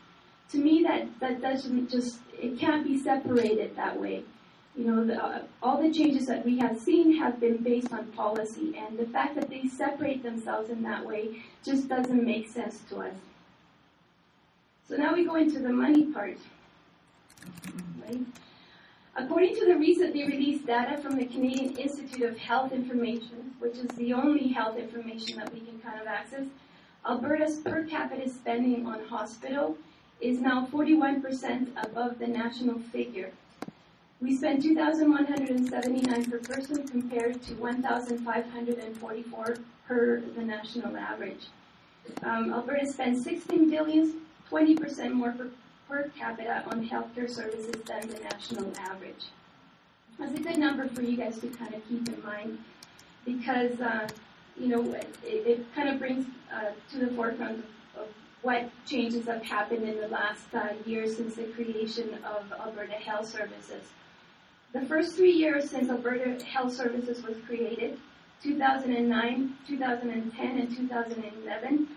to 0.50 0.59
me 0.59 0.83
that 0.83 1.07
that 1.21 1.40
doesn't 1.40 1.90
just 1.90 2.19
it 2.38 2.59
can't 2.59 2.85
be 2.87 2.99
separated 2.99 3.76
that 3.76 4.00
way. 4.00 4.25
You 4.76 4.85
know, 4.85 5.05
the, 5.05 5.23
uh, 5.23 5.43
all 5.61 5.83
the 5.83 5.93
changes 5.93 6.26
that 6.26 6.45
we 6.45 6.59
have 6.59 6.78
seen 6.78 7.17
have 7.17 7.40
been 7.40 7.57
based 7.57 7.93
on 7.93 8.07
policy, 8.12 8.76
and 8.78 8.97
the 8.97 9.07
fact 9.07 9.35
that 9.35 9.50
they 9.50 9.67
separate 9.67 10.23
themselves 10.23 10.71
in 10.71 10.83
that 10.85 11.05
way 11.05 11.43
just 11.64 11.88
doesn't 11.88 12.25
make 12.25 12.49
sense 12.49 12.81
to 12.90 12.99
us. 12.99 13.14
So 14.88 14.97
now 14.97 15.14
we 15.14 15.25
go 15.25 15.35
into 15.35 15.59
the 15.59 15.71
money 15.71 16.05
part. 16.12 16.38
According 19.19 19.57
to 19.57 19.67
the 19.67 19.76
recently 19.76 20.25
released 20.25 20.64
data 20.64 20.97
from 20.97 21.17
the 21.17 21.25
Canadian 21.25 21.76
Institute 21.76 22.23
of 22.23 22.38
Health 22.38 22.71
Information, 22.71 23.52
which 23.59 23.76
is 23.76 23.88
the 23.97 24.12
only 24.12 24.47
health 24.49 24.76
information 24.76 25.38
that 25.38 25.52
we 25.52 25.59
can 25.59 25.81
kind 25.81 26.00
of 26.00 26.07
access, 26.07 26.47
Alberta's 27.05 27.57
per 27.57 27.83
capita 27.85 28.28
spending 28.28 28.87
on 28.87 29.05
hospital 29.07 29.76
is 30.21 30.40
now 30.40 30.69
41% 30.73 31.67
above 31.85 32.21
the 32.21 32.28
national 32.28 32.78
figure. 32.78 33.33
We 34.21 34.37
spend 34.37 34.62
2,179 34.62 36.31
per 36.31 36.38
person 36.38 36.87
compared 36.87 37.43
to 37.43 37.55
1,544 37.55 39.57
per 39.87 40.21
the 40.21 40.43
national 40.43 40.97
average. 40.97 41.47
Um, 42.23 42.52
Alberta 42.52 42.87
spends 42.87 43.25
16 43.25 43.69
billion, 43.69 44.21
20% 44.50 45.12
more 45.12 45.33
per, 45.33 45.50
per 45.88 46.11
capita 46.16 46.64
on 46.66 46.87
healthcare 46.87 47.30
services 47.30 47.75
than 47.87 48.09
the 48.09 48.21
national 48.21 48.71
average. 48.78 49.26
That's 50.18 50.35
a 50.35 50.42
good 50.42 50.59
number 50.59 50.88
for 50.88 51.02
you 51.02 51.16
guys 51.16 51.38
to 51.40 51.49
kind 51.49 51.75
of 51.75 51.88
keep 51.88 52.09
in 52.09 52.23
mind 52.23 52.59
because, 53.25 53.80
uh, 53.80 54.09
you 54.57 54.68
know, 54.68 54.83
it, 54.92 55.16
it 55.23 55.75
kind 55.75 55.88
of 55.88 55.99
brings 55.99 56.26
uh, 56.52 56.71
to 56.90 56.99
the 56.99 57.09
forefront 57.12 57.64
of 57.97 58.09
what 58.42 58.71
changes 58.87 59.26
have 59.26 59.42
happened 59.42 59.88
in 59.88 60.00
the 60.00 60.09
last 60.09 60.54
uh, 60.54 60.68
year 60.85 61.07
since 61.07 61.37
the 61.37 61.45
creation 61.45 62.18
of 62.25 62.52
Alberta 62.52 62.95
Health 62.95 63.26
Services. 63.26 63.85
The 64.73 64.83
first 64.83 65.16
three 65.16 65.33
years 65.33 65.71
since 65.71 65.88
Alberta 65.88 66.45
Health 66.45 66.75
Services 66.75 67.23
was 67.23 67.37
created, 67.47 67.99
2009, 68.42 69.57
2010, 69.66 70.59
and 70.59 70.76
2011, 70.76 71.88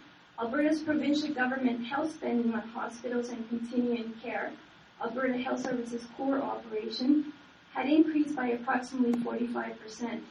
Alberta's 0.41 0.81
provincial 0.81 1.31
government 1.36 1.86
health 1.86 2.15
spending 2.15 2.51
on 2.55 2.62
hospitals 2.69 3.29
and 3.29 3.48
continuing 3.48 4.12
care, 4.24 4.51
Alberta 5.00 5.38
Health 5.38 5.62
Services 5.62 6.03
core 6.17 6.41
operation, 6.41 7.31
had 7.74 7.88
increased 7.88 8.36
by 8.36 8.48
approximately 8.48 9.13
45%, 9.19 10.21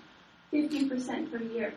50% 0.52 1.30
per 1.30 1.38
year. 1.38 1.74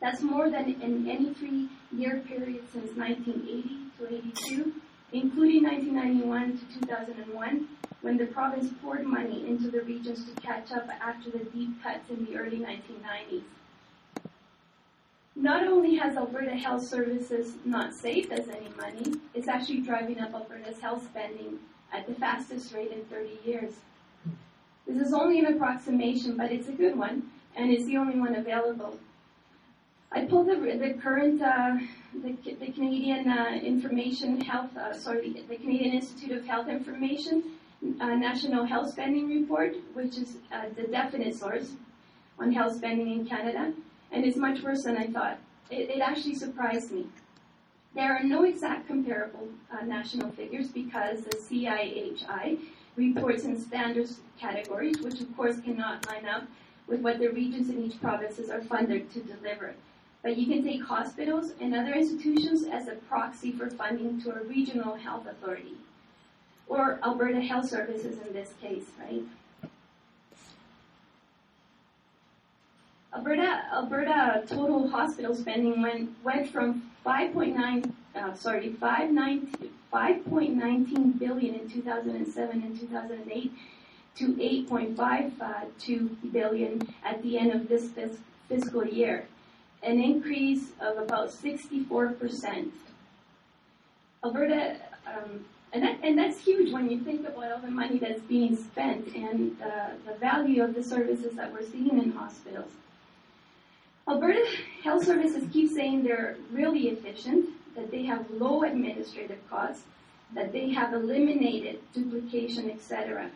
That's 0.00 0.22
more 0.22 0.48
than 0.48 0.80
in 0.80 1.10
any 1.10 1.34
three-year 1.34 2.20
period 2.20 2.62
since 2.72 2.96
1980 2.96 3.90
to 3.98 4.14
82, 4.14 4.72
including 5.12 5.64
1991 5.64 6.58
to 6.58 6.80
2001, 6.86 7.68
when 8.02 8.16
the 8.16 8.26
province 8.26 8.72
poured 8.80 9.04
money 9.04 9.44
into 9.48 9.72
the 9.72 9.80
regions 9.80 10.24
to 10.24 10.40
catch 10.40 10.70
up 10.70 10.88
after 11.00 11.30
the 11.30 11.44
deep 11.46 11.82
cuts 11.82 12.08
in 12.10 12.26
the 12.26 12.36
early 12.36 12.58
1990s. 12.58 13.42
Not 15.36 15.66
only 15.66 15.96
has 15.96 16.16
Alberta 16.16 16.54
Health 16.54 16.86
Services 16.86 17.54
not 17.64 17.92
saved 17.92 18.32
us 18.32 18.46
any 18.48 18.68
money, 18.76 19.18
it's 19.34 19.48
actually 19.48 19.80
driving 19.80 20.20
up 20.20 20.32
Alberta's 20.32 20.78
health 20.80 21.04
spending 21.04 21.58
at 21.92 22.06
the 22.06 22.14
fastest 22.14 22.72
rate 22.72 22.92
in 22.92 23.04
30 23.06 23.40
years. 23.44 23.72
This 24.86 25.08
is 25.08 25.12
only 25.12 25.40
an 25.40 25.46
approximation, 25.46 26.36
but 26.36 26.52
it's 26.52 26.68
a 26.68 26.72
good 26.72 26.96
one, 26.96 27.30
and 27.56 27.70
it's 27.72 27.86
the 27.86 27.96
only 27.96 28.18
one 28.18 28.36
available. 28.36 28.98
I 30.12 30.24
pulled 30.26 30.46
the, 30.46 30.54
the 30.54 30.94
current, 31.02 31.42
uh, 31.42 31.78
the, 32.22 32.36
the, 32.52 32.70
Canadian 32.70 33.28
uh, 33.28 33.58
Information 33.60 34.40
Health, 34.40 34.76
uh, 34.76 34.92
sorry, 34.92 35.30
the, 35.32 35.42
the, 35.42 35.56
Canadian 35.56 35.94
Institute 35.94 36.30
of 36.30 36.46
Health 36.46 36.68
Information 36.68 37.42
uh, 38.00 38.14
National 38.14 38.64
Health 38.64 38.92
Spending 38.92 39.28
Report, 39.28 39.74
which 39.94 40.16
is 40.16 40.36
uh, 40.52 40.66
the 40.76 40.84
definite 40.84 41.34
source 41.34 41.72
on 42.38 42.52
health 42.52 42.76
spending 42.76 43.10
in 43.10 43.26
Canada, 43.26 43.72
and 44.12 44.24
it's 44.24 44.36
much 44.36 44.62
worse 44.62 44.84
than 44.84 44.96
I 44.96 45.06
thought. 45.06 45.38
It, 45.70 45.90
it 45.90 46.00
actually 46.00 46.34
surprised 46.34 46.92
me. 46.92 47.06
There 47.94 48.12
are 48.12 48.24
no 48.24 48.44
exact 48.44 48.88
comparable 48.88 49.48
uh, 49.70 49.84
national 49.84 50.30
figures 50.32 50.68
because 50.68 51.22
the 51.22 51.36
CIHI 51.36 52.58
reports 52.96 53.44
in 53.44 53.60
standards 53.60 54.20
categories, 54.38 55.00
which 55.00 55.20
of 55.20 55.36
course 55.36 55.60
cannot 55.60 56.06
line 56.08 56.26
up 56.26 56.44
with 56.86 57.00
what 57.00 57.18
the 57.18 57.28
regions 57.28 57.70
in 57.70 57.82
each 57.82 58.00
provinces 58.00 58.50
are 58.50 58.62
funded 58.62 59.12
to 59.12 59.20
deliver. 59.20 59.74
But 60.22 60.36
you 60.36 60.46
can 60.46 60.64
take 60.64 60.82
hospitals 60.82 61.52
and 61.60 61.74
other 61.74 61.92
institutions 61.92 62.64
as 62.64 62.88
a 62.88 62.92
proxy 62.92 63.52
for 63.52 63.70
funding 63.70 64.20
to 64.22 64.34
a 64.34 64.42
regional 64.42 64.94
health 64.94 65.26
authority, 65.26 65.74
or 66.66 66.98
Alberta 67.04 67.40
Health 67.40 67.68
Services 67.68 68.18
in 68.26 68.32
this 68.32 68.54
case, 68.60 68.84
right? 68.98 69.22
Alberta, 73.14 73.62
Alberta 73.72 74.42
total 74.48 74.88
hospital 74.88 75.34
spending 75.34 75.80
went, 75.80 76.10
went 76.24 76.50
from 76.50 76.90
5.9, 77.06 77.92
uh, 78.16 78.34
sorry, 78.34 78.70
5.19 78.80 81.18
billion 81.18 81.54
in 81.54 81.70
2007 81.70 82.62
and 82.62 82.80
2008 82.80 83.52
to 84.16 84.34
8.52 84.34 86.32
billion 86.32 86.82
at 87.04 87.22
the 87.22 87.38
end 87.38 87.52
of 87.52 87.68
this 87.68 87.90
fiscal 88.48 88.84
year 88.84 89.28
an 89.84 90.00
increase 90.00 90.70
of 90.80 90.98
about 90.98 91.28
64%. 91.28 92.70
Alberta, 94.24 94.76
um, 95.06 95.44
and, 95.72 95.82
that, 95.82 95.98
and 96.02 96.18
that's 96.18 96.40
huge 96.40 96.72
when 96.72 96.90
you 96.90 97.00
think 97.00 97.26
about 97.26 97.52
all 97.52 97.58
the 97.58 97.70
money 97.70 97.98
that's 97.98 98.22
being 98.22 98.56
spent 98.56 99.14
and 99.14 99.60
uh, 99.60 99.90
the 100.06 100.14
value 100.18 100.62
of 100.62 100.74
the 100.74 100.82
services 100.82 101.34
that 101.34 101.52
we're 101.52 101.66
seeing 101.66 102.02
in 102.02 102.12
hospitals. 102.12 102.70
Alberta 104.06 104.44
Health 104.82 105.04
Services 105.04 105.48
keep 105.52 105.70
saying 105.70 106.04
they're 106.04 106.36
really 106.52 106.88
efficient, 106.88 107.48
that 107.74 107.90
they 107.90 108.04
have 108.04 108.30
low 108.30 108.62
administrative 108.62 109.38
costs, 109.48 109.84
that 110.34 110.52
they 110.52 110.70
have 110.70 110.92
eliminated 110.92 111.80
duplication, 111.92 112.70
etc. 112.70 113.30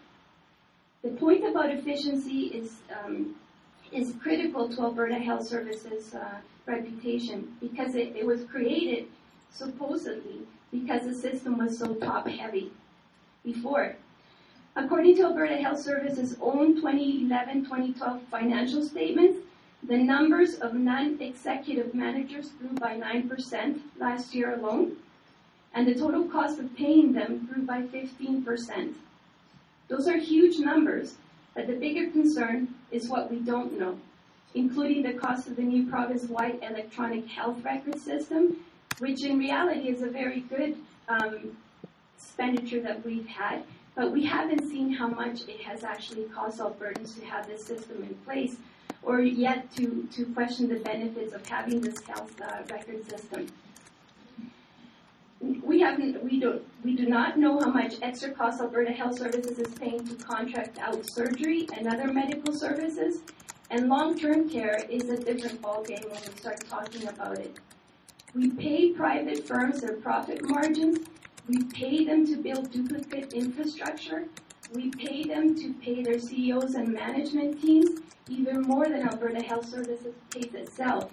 The 1.02 1.10
point 1.10 1.44
about 1.48 1.70
efficiency 1.70 2.46
is 2.46 2.76
um, 2.92 3.34
is 3.92 4.14
critical 4.22 4.68
to 4.68 4.82
Alberta 4.82 5.14
Health 5.14 5.46
Services 5.46 6.14
uh, 6.14 6.40
reputation 6.66 7.56
because 7.60 7.94
it, 7.94 8.14
it 8.14 8.26
was 8.26 8.44
created 8.44 9.06
supposedly 9.50 10.40
because 10.70 11.04
the 11.04 11.14
system 11.14 11.56
was 11.56 11.78
so 11.78 11.94
top 11.94 12.28
heavy 12.28 12.70
before. 13.44 13.96
According 14.76 15.16
to 15.16 15.22
Alberta 15.22 15.56
Health 15.56 15.80
Services' 15.80 16.36
own 16.40 16.80
2011-2012 16.82 18.20
financial 18.30 18.82
statements, 18.82 19.38
the 19.88 19.96
numbers 19.96 20.56
of 20.56 20.74
non-executive 20.74 21.94
managers 21.94 22.50
grew 22.60 22.74
by 22.74 22.94
9% 23.00 23.80
last 23.98 24.34
year 24.34 24.54
alone, 24.54 24.96
and 25.72 25.88
the 25.88 25.94
total 25.94 26.24
cost 26.28 26.58
of 26.58 26.76
paying 26.76 27.12
them 27.14 27.48
grew 27.50 27.62
by 27.62 27.80
15%. 27.80 28.94
Those 29.88 30.06
are 30.06 30.18
huge 30.18 30.58
numbers, 30.58 31.14
but 31.54 31.66
the 31.66 31.72
bigger 31.72 32.10
concern 32.10 32.68
is 32.90 33.08
what 33.08 33.30
we 33.30 33.38
don't 33.38 33.78
know, 33.78 33.98
including 34.54 35.02
the 35.02 35.14
cost 35.14 35.46
of 35.46 35.56
the 35.56 35.62
new 35.62 35.88
province-wide 35.88 36.58
electronic 36.62 37.26
health 37.26 37.64
record 37.64 37.98
system, 37.98 38.58
which 38.98 39.24
in 39.24 39.38
reality 39.38 39.88
is 39.88 40.02
a 40.02 40.10
very 40.10 40.40
good 40.40 40.76
um, 41.08 41.56
expenditure 42.14 42.82
that 42.82 43.02
we've 43.06 43.26
had, 43.26 43.62
but 43.94 44.12
we 44.12 44.26
haven't 44.26 44.68
seen 44.68 44.92
how 44.92 45.08
much 45.08 45.48
it 45.48 45.62
has 45.62 45.82
actually 45.82 46.24
cost 46.24 46.58
Albertans 46.58 47.18
to 47.18 47.24
have 47.24 47.46
this 47.46 47.64
system 47.64 48.02
in 48.02 48.14
place, 48.26 48.56
or 49.08 49.22
yet 49.22 49.74
to, 49.74 50.06
to 50.12 50.26
question 50.34 50.68
the 50.68 50.80
benefits 50.80 51.32
of 51.32 51.44
having 51.46 51.80
this 51.80 51.98
health 52.06 52.38
record 52.70 53.08
system. 53.08 53.46
We 55.40 55.80
haven't, 55.80 56.22
we 56.22 56.38
don't, 56.38 56.62
we 56.84 56.94
do 56.94 57.06
not 57.06 57.38
know 57.38 57.58
how 57.58 57.70
much 57.70 57.94
extra 58.02 58.32
cost 58.32 58.60
Alberta 58.60 58.92
Health 58.92 59.16
Services 59.16 59.58
is 59.58 59.74
paying 59.76 60.06
to 60.06 60.14
contract 60.16 60.78
out 60.78 61.02
surgery 61.14 61.66
and 61.74 61.88
other 61.88 62.12
medical 62.12 62.52
services, 62.52 63.22
and 63.70 63.88
long-term 63.88 64.50
care 64.50 64.84
is 64.90 65.08
a 65.08 65.16
different 65.16 65.62
ballgame 65.62 66.04
when 66.10 66.20
we 66.20 66.38
start 66.38 66.68
talking 66.68 67.08
about 67.08 67.38
it. 67.38 67.58
We 68.34 68.50
pay 68.50 68.92
private 68.92 69.46
firms 69.46 69.80
their 69.80 69.96
profit 69.96 70.40
margins. 70.42 70.98
We 71.46 71.64
pay 71.64 72.04
them 72.04 72.26
to 72.26 72.36
build 72.36 72.70
duplicate 72.70 73.32
infrastructure. 73.32 74.28
We 74.72 74.90
pay 74.90 75.24
them 75.24 75.54
to 75.56 75.72
pay 75.74 76.02
their 76.02 76.18
CEOs 76.18 76.74
and 76.74 76.92
management 76.92 77.60
teams 77.60 78.00
even 78.28 78.62
more 78.62 78.86
than 78.86 79.08
Alberta 79.08 79.42
Health 79.42 79.68
Services 79.68 80.14
pays 80.30 80.52
itself, 80.54 81.10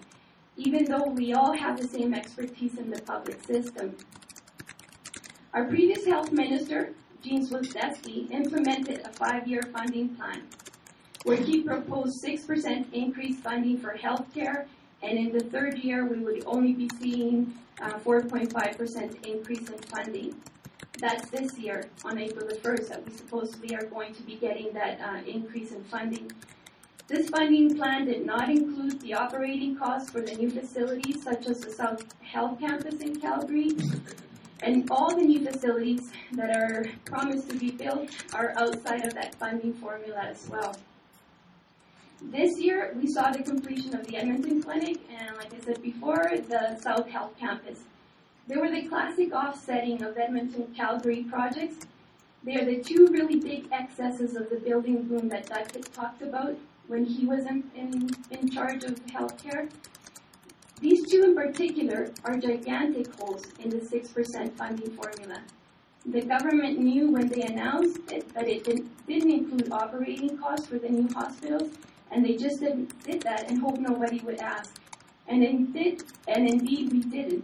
even 0.58 0.86
though 0.86 1.06
we 1.06 1.34
all 1.34 1.54
have 1.54 1.80
the 1.80 1.88
same 1.88 2.14
expertise 2.14 2.78
in 2.78 2.90
the 2.90 3.02
public 3.02 3.44
system. 3.46 3.96
Our 5.54 5.66
previous 5.66 6.06
health 6.06 6.32
minister, 6.32 6.94
Gene 7.24 7.48
Zwozdesky, 7.48 8.30
implemented 8.32 9.02
a 9.06 9.10
five-year 9.14 9.64
funding 9.72 10.10
plan 10.16 10.44
where 11.24 11.38
he 11.38 11.62
proposed 11.62 12.24
6% 12.24 12.94
increased 12.94 13.40
funding 13.40 13.78
for 13.78 13.98
healthcare 13.98 14.66
and 15.02 15.20
in 15.20 15.32
the 15.32 15.44
third 15.44 15.78
year, 15.78 16.06
we 16.06 16.20
would 16.20 16.44
only 16.46 16.74
be 16.74 16.90
seeing 17.00 17.54
4.5% 17.80 18.56
uh, 18.56 19.30
increase 19.30 19.70
in 19.70 19.78
funding. 19.78 20.36
That's 21.00 21.30
this 21.30 21.58
year 21.58 21.90
on 22.06 22.18
April 22.18 22.48
the 22.48 22.56
1st 22.56 22.88
that 22.88 23.06
we 23.06 23.14
supposedly 23.14 23.76
are 23.76 23.86
going 23.86 24.14
to 24.14 24.24
be 24.24 24.36
getting 24.36 24.72
that 24.74 25.00
uh, 25.02 25.22
increase 25.28 25.72
in 25.72 25.84
funding. 25.84 26.32
This 27.08 27.30
funding 27.30 27.76
plan 27.76 28.06
did 28.06 28.26
not 28.26 28.50
include 28.50 29.02
the 29.02 29.14
operating 29.14 29.76
costs 29.76 30.10
for 30.10 30.22
the 30.22 30.34
new 30.36 30.50
facilities 30.50 31.22
such 31.22 31.48
as 31.48 31.60
the 31.60 31.72
South 31.72 32.04
Health 32.22 32.60
Campus 32.60 32.96
in 33.02 33.20
Calgary. 33.20 33.72
And 34.64 34.90
all 34.90 35.14
the 35.16 35.24
new 35.24 35.46
facilities 35.46 36.12
that 36.32 36.56
are 36.56 36.86
promised 37.04 37.50
to 37.50 37.56
be 37.58 37.72
built 37.72 38.10
are 38.34 38.54
outside 38.58 39.06
of 39.06 39.14
that 39.16 39.36
funding 39.36 39.74
formula 39.74 40.22
as 40.30 40.48
well. 40.50 40.76
This 42.22 42.58
year, 42.58 42.96
we 43.00 43.08
saw 43.08 43.30
the 43.32 43.44
completion 43.44 43.94
of 43.96 44.08
the 44.08 44.16
Edmonton 44.16 44.64
Clinic 44.64 44.98
and, 45.10 45.36
like 45.36 45.54
I 45.54 45.60
said 45.60 45.82
before, 45.82 46.32
the 46.48 46.80
South 46.82 47.08
Health 47.10 47.38
Campus. 47.38 47.84
They 48.48 48.58
were 48.58 48.70
the 48.70 48.88
classic 48.88 49.34
offsetting 49.34 50.04
of 50.04 50.18
Edmonton 50.18 50.74
Calgary 50.76 51.24
projects. 51.24 51.88
They 52.44 52.56
are 52.56 52.66
the 52.66 52.80
two 52.80 53.08
really 53.10 53.40
big 53.40 53.68
excesses 53.72 54.36
of 54.36 54.52
the 54.52 54.58
building 54.58 55.02
boom 55.04 55.30
that 55.30 55.48
Doug 55.48 55.94
talked 55.94 56.22
about 56.22 56.56
when 56.88 57.06
he 57.06 57.26
was 57.26 57.46
in, 57.48 57.64
in, 57.76 58.10
in 58.30 58.50
charge 58.52 58.84
of 58.84 59.04
healthcare. 59.08 59.68
These 60.80 61.10
two 61.10 61.24
in 61.24 61.36
particular 61.36 62.12
are 62.24 62.38
gigantic 62.38 63.12
holes 63.16 63.44
in 63.60 63.72
the 63.72 63.78
6% 63.78 64.54
funding 64.56 64.92
formula. 64.92 65.42
The 66.06 66.22
government 66.22 66.78
knew 66.78 67.10
when 67.10 67.28
they 67.28 67.42
announced 67.42 68.12
it 68.12 68.32
that 68.36 68.48
it 68.48 68.64
didn't, 68.64 69.08
didn't 69.08 69.32
include 69.32 69.72
operating 69.72 70.38
costs 70.38 70.68
for 70.68 70.78
the 70.78 70.90
new 70.90 71.12
hospitals 71.12 71.72
and 72.12 72.24
they 72.24 72.36
just 72.36 72.60
did, 72.60 72.94
did 73.04 73.24
that 73.24 73.50
and 73.50 73.60
hoped 73.60 73.80
nobody 73.80 74.20
would 74.20 74.40
ask. 74.40 74.80
And 75.28 75.44
indeed, 75.44 76.04
and 76.28 76.48
indeed 76.48 76.92
we 76.92 77.00
didn't. 77.00 77.44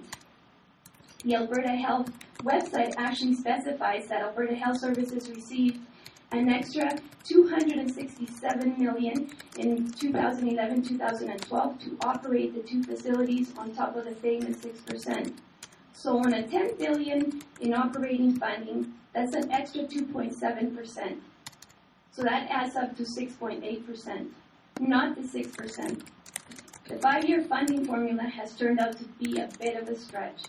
The 1.24 1.36
Alberta 1.36 1.70
Health 1.70 2.12
website 2.44 2.94
actually 2.98 3.36
specifies 3.36 4.08
that 4.08 4.22
Alberta 4.22 4.56
Health 4.56 4.80
Services 4.80 5.30
received 5.30 5.80
an 6.32 6.50
extra 6.50 6.98
267 7.24 8.76
million 8.78 9.30
in 9.58 9.92
2011-2012 9.92 11.80
to 11.80 11.98
operate 12.02 12.56
the 12.56 12.62
two 12.62 12.84
facilities 12.84 13.54
on 13.58 13.74
top 13.74 13.96
of 13.96 14.06
the 14.06 14.16
famous 14.16 14.58
6%. 14.58 15.34
So 15.94 16.18
on 16.18 16.34
a 16.34 16.48
10 16.48 16.78
billion 16.78 17.42
in 17.60 17.74
operating 17.74 18.36
funding, 18.38 18.94
that's 19.14 19.36
an 19.36 19.52
extra 19.52 19.84
2.7%. 19.84 21.18
So 22.14 22.24
that 22.24 22.50
adds 22.50 22.76
up 22.76 22.96
to 22.98 23.04
6.8% 23.04 24.28
not 24.82 25.16
the 25.16 25.22
6%. 25.22 26.02
The 26.88 26.98
five-year 26.98 27.44
funding 27.44 27.86
formula 27.86 28.24
has 28.24 28.56
turned 28.56 28.80
out 28.80 28.98
to 28.98 29.04
be 29.20 29.40
a 29.40 29.50
bit 29.60 29.76
of 29.76 29.88
a 29.88 29.96
stretch. 29.96 30.44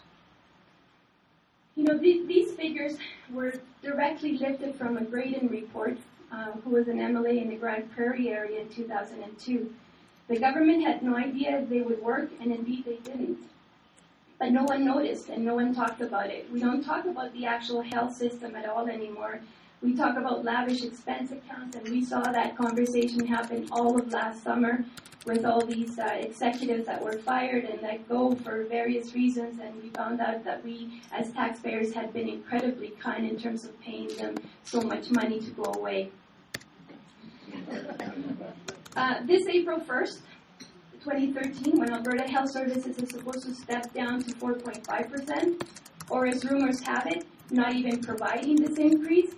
You 1.76 1.84
know, 1.84 1.98
th- 1.98 2.26
these 2.26 2.52
figures 2.52 2.98
were 3.32 3.54
directly 3.82 4.36
lifted 4.36 4.74
from 4.74 4.98
a 4.98 5.04
Graydon 5.04 5.48
report, 5.48 5.96
uh, 6.30 6.52
who 6.64 6.70
was 6.70 6.88
an 6.88 6.98
MLA 6.98 7.40
in 7.40 7.48
the 7.48 7.56
Grande 7.56 7.90
Prairie 7.92 8.28
area 8.28 8.60
in 8.60 8.68
2002. 8.68 9.74
The 10.28 10.38
government 10.38 10.84
had 10.84 11.02
no 11.02 11.16
idea 11.16 11.64
they 11.68 11.80
would 11.80 12.02
work, 12.02 12.30
and 12.40 12.52
indeed 12.52 12.84
they 12.84 12.96
didn't. 12.96 13.38
But 14.38 14.52
no 14.52 14.64
one 14.64 14.84
noticed 14.84 15.28
and 15.28 15.44
no 15.44 15.54
one 15.54 15.74
talked 15.74 16.00
about 16.00 16.30
it. 16.30 16.50
We 16.52 16.60
don't 16.60 16.82
talk 16.82 17.04
about 17.06 17.32
the 17.32 17.46
actual 17.46 17.80
health 17.80 18.14
system 18.14 18.56
at 18.56 18.68
all 18.68 18.88
anymore 18.88 19.40
we 19.82 19.94
talk 19.94 20.16
about 20.16 20.44
lavish 20.44 20.84
expense 20.84 21.32
accounts, 21.32 21.76
and 21.76 21.88
we 21.88 22.04
saw 22.04 22.20
that 22.20 22.56
conversation 22.56 23.26
happen 23.26 23.68
all 23.72 23.98
of 23.98 24.12
last 24.12 24.42
summer 24.42 24.84
with 25.26 25.44
all 25.44 25.64
these 25.64 25.98
uh, 25.98 26.04
executives 26.20 26.86
that 26.86 27.02
were 27.02 27.18
fired 27.18 27.64
and 27.64 27.82
let 27.82 28.08
go 28.08 28.34
for 28.36 28.64
various 28.64 29.14
reasons, 29.14 29.58
and 29.60 29.82
we 29.82 29.88
found 29.90 30.20
out 30.20 30.44
that 30.44 30.64
we, 30.64 31.00
as 31.12 31.32
taxpayers, 31.32 31.92
had 31.92 32.12
been 32.12 32.28
incredibly 32.28 32.90
kind 33.00 33.28
in 33.28 33.38
terms 33.38 33.64
of 33.64 33.78
paying 33.80 34.08
them 34.16 34.34
so 34.64 34.80
much 34.80 35.10
money 35.10 35.40
to 35.40 35.50
go 35.50 35.64
away. 35.74 36.10
Uh, 38.96 39.14
this 39.26 39.46
April 39.48 39.80
1st, 39.80 40.18
2013, 41.04 41.78
when 41.78 41.92
Alberta 41.92 42.30
Health 42.30 42.52
Services 42.52 42.98
is 42.98 43.08
supposed 43.10 43.44
to 43.44 43.54
step 43.54 43.92
down 43.94 44.22
to 44.22 44.32
4.5%, 44.34 45.62
or 46.10 46.26
as 46.26 46.44
rumors 46.44 46.80
have 46.80 47.06
it, 47.06 47.24
not 47.50 47.74
even 47.74 48.00
providing 48.00 48.56
this 48.56 48.78
increase, 48.78 49.34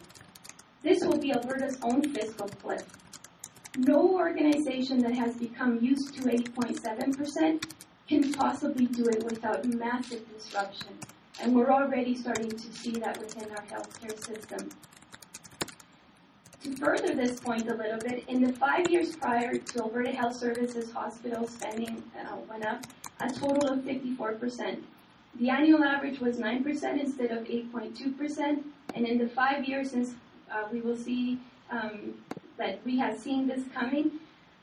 this 0.84 1.00
will 1.02 1.18
be 1.18 1.32
Alberta's 1.32 1.78
own 1.82 2.02
fiscal 2.14 2.46
cliff. 2.46 2.84
No 3.78 4.14
organization 4.14 4.98
that 4.98 5.14
has 5.16 5.34
become 5.36 5.78
used 5.82 6.14
to 6.14 6.22
8.7% 6.24 7.72
can 8.06 8.32
possibly 8.34 8.86
do 8.86 9.06
it 9.06 9.24
without 9.24 9.64
massive 9.64 10.22
disruption. 10.36 10.88
And 11.40 11.56
we're 11.56 11.72
already 11.72 12.14
starting 12.14 12.50
to 12.50 12.72
see 12.72 12.92
that 12.92 13.18
within 13.18 13.50
our 13.50 13.64
healthcare 13.64 14.16
system. 14.24 14.68
To 16.62 16.76
further 16.76 17.14
this 17.14 17.40
point 17.40 17.68
a 17.68 17.74
little 17.74 17.98
bit, 17.98 18.24
in 18.28 18.42
the 18.42 18.52
five 18.52 18.88
years 18.90 19.16
prior 19.16 19.56
to 19.56 19.82
Alberta 19.82 20.12
Health 20.12 20.36
Services 20.36 20.92
hospital 20.92 21.46
spending 21.48 22.02
uh, 22.18 22.36
went 22.48 22.64
up 22.64 22.84
a 23.20 23.32
total 23.32 23.72
of 23.72 23.80
54%. 23.80 24.82
The 25.40 25.50
annual 25.50 25.82
average 25.82 26.20
was 26.20 26.36
9% 26.36 27.00
instead 27.00 27.30
of 27.32 27.44
8.2%, 27.44 28.62
and 28.94 29.06
in 29.06 29.18
the 29.18 29.28
five 29.28 29.64
years 29.64 29.90
since 29.90 30.14
uh, 30.54 30.64
we 30.70 30.80
will 30.80 30.96
see 30.96 31.38
um, 31.70 32.14
that 32.56 32.80
we 32.84 32.98
have 32.98 33.18
seen 33.18 33.48
this 33.48 33.62
coming. 33.74 34.12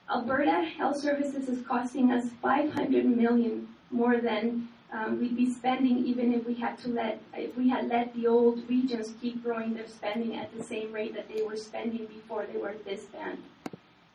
Alberta 0.09 0.63
Health 0.77 0.97
Services 0.97 1.49
is 1.49 1.65
costing 1.65 2.11
us 2.11 2.25
500 2.41 3.05
million 3.05 3.67
more 3.91 4.17
than 4.17 4.69
um, 4.93 5.19
we'd 5.19 5.37
be 5.37 5.49
spending 5.49 6.05
even 6.05 6.33
if 6.33 6.45
we 6.45 6.53
had 6.53 6.77
to 6.79 6.89
let 6.89 7.21
if 7.33 7.55
we 7.55 7.69
had 7.69 7.87
let 7.87 8.13
the 8.13 8.27
old 8.27 8.67
regions 8.67 9.13
keep 9.21 9.41
growing 9.41 9.73
their 9.73 9.87
spending 9.87 10.35
at 10.35 10.55
the 10.57 10.63
same 10.63 10.91
rate 10.91 11.13
that 11.15 11.33
they 11.33 11.41
were 11.43 11.55
spending 11.55 12.05
before 12.07 12.45
they 12.51 12.59
were 12.59 12.73
disbanded. 12.85 13.39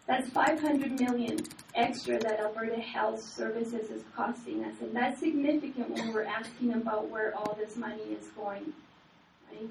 That's 0.07 0.29
500 0.31 1.01
million 1.01 1.39
extra 1.75 2.19
that 2.21 2.39
Alberta 2.39 2.81
Health 2.81 3.21
Services 3.21 3.91
is 3.91 4.03
costing 4.15 4.65
us, 4.65 4.75
and 4.81 4.95
that's 4.95 5.19
significant 5.19 5.91
when 5.91 6.12
we're 6.12 6.25
asking 6.25 6.75
about 6.75 7.09
where 7.09 7.35
all 7.35 7.57
this 7.59 7.77
money 7.77 8.03
is 8.03 8.29
going. 8.37 8.73
Right? 9.51 9.69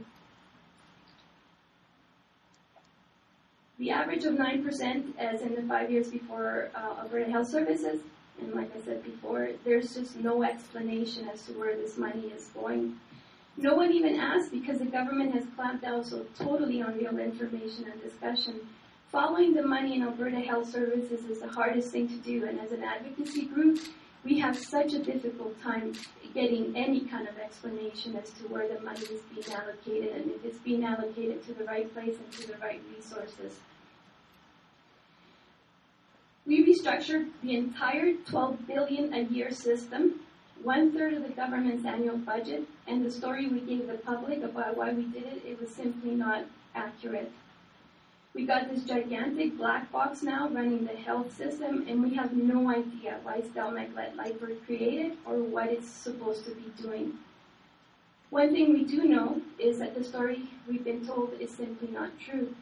The 3.78 3.92
average 3.92 4.24
of 4.24 4.36
9% 4.36 5.18
as 5.18 5.42
in 5.42 5.56
the 5.56 5.62
five 5.64 5.92
years 5.92 6.10
before 6.10 6.70
uh, 6.76 7.02
Alberta 7.02 7.30
Health 7.30 7.50
Services. 7.50 8.02
And 8.40 8.54
like 8.54 8.72
I 8.76 8.84
said 8.84 9.04
before, 9.04 9.52
there's 9.64 9.96
just 9.96 10.18
no 10.18 10.44
explanation 10.44 11.28
as 11.28 11.46
to 11.46 11.54
where 11.54 11.76
this 11.76 11.98
money 11.98 12.32
is 12.36 12.50
going. 12.54 12.98
No 13.58 13.76
one 13.76 13.92
even 13.92 14.20
asked 14.20 14.52
because 14.52 14.80
the 14.80 14.86
government 14.86 15.34
has 15.34 15.46
clamped 15.56 15.84
down 15.84 16.04
so 16.04 16.26
totally 16.38 16.82
on 16.82 16.98
real 16.98 17.18
information 17.18 17.86
and 17.90 18.02
discussion. 18.02 18.60
Following 19.12 19.54
the 19.54 19.64
money 19.64 19.96
in 19.96 20.04
Alberta 20.04 20.42
Health 20.42 20.70
Services 20.70 21.24
is 21.26 21.40
the 21.40 21.48
hardest 21.48 21.92
thing 21.92 22.10
to 22.10 22.18
do, 22.18 22.46
and 22.46 22.60
as 22.60 22.74
an 22.74 22.84
advocacy 22.84 23.46
group, 23.46 23.80
we 24.26 24.40
have 24.40 24.58
such 24.58 24.94
a 24.94 25.00
difficult 25.00 25.62
time 25.62 25.94
getting 26.34 26.76
any 26.76 27.02
kind 27.02 27.28
of 27.28 27.38
explanation 27.38 28.16
as 28.16 28.32
to 28.32 28.44
where 28.48 28.68
the 28.68 28.80
money 28.82 29.02
is 29.02 29.22
being 29.34 29.56
allocated 29.56 30.16
and 30.16 30.32
if 30.32 30.44
it's 30.44 30.58
being 30.58 30.84
allocated 30.84 31.46
to 31.46 31.54
the 31.54 31.64
right 31.64 31.94
place 31.94 32.16
and 32.18 32.32
to 32.34 32.48
the 32.48 32.58
right 32.58 32.82
resources. 32.98 33.60
We 36.48 36.66
restructured 36.66 37.30
the 37.42 37.56
entire 37.56 38.14
12 38.14 38.68
billion 38.68 39.14
a 39.14 39.22
year 39.22 39.52
system, 39.52 40.20
one 40.64 40.92
third 40.92 41.14
of 41.14 41.24
the 41.24 41.30
government's 41.30 41.86
annual 41.86 42.18
budget, 42.18 42.64
and 42.88 43.06
the 43.06 43.12
story 43.12 43.48
we 43.48 43.62
gave 43.62 43.88
the 43.88 43.96
public 43.96 44.44
about 44.44 44.76
why 44.76 44.92
we 44.92 45.04
did 45.06 45.24
it, 45.24 45.44
it 45.46 45.60
was 45.60 45.70
simply 45.70 46.12
not 46.12 46.46
accurate. 46.76 47.32
We 48.36 48.46
got 48.46 48.70
this 48.70 48.84
gigantic 48.84 49.58
black 49.58 49.90
box 49.94 50.22
now 50.22 50.50
running 50.50 50.86
the 50.86 50.94
health 50.94 51.34
system, 51.38 51.86
and 51.88 52.04
we 52.04 52.14
have 52.16 52.34
no 52.34 52.70
idea 52.70 53.18
why 53.24 53.40
Stelmach 53.40 53.96
let 53.96 54.18
Liepert 54.18 54.66
create 54.66 55.06
it 55.06 55.18
or 55.26 55.36
what 55.42 55.68
it's 55.68 55.88
supposed 55.88 56.44
to 56.44 56.52
be 56.52 56.70
doing. 56.82 57.14
One 58.32 58.52
thing 58.52 58.74
we 58.74 58.84
do 58.84 59.06
know 59.06 59.42
is 59.58 59.80
that 59.80 59.96
the 59.96 60.04
story 60.04 60.50
we've 60.68 60.84
been 60.84 61.08
told 61.08 61.32
is 61.40 61.50
simply 61.52 61.88
not 61.88 62.10
true. 62.20 62.54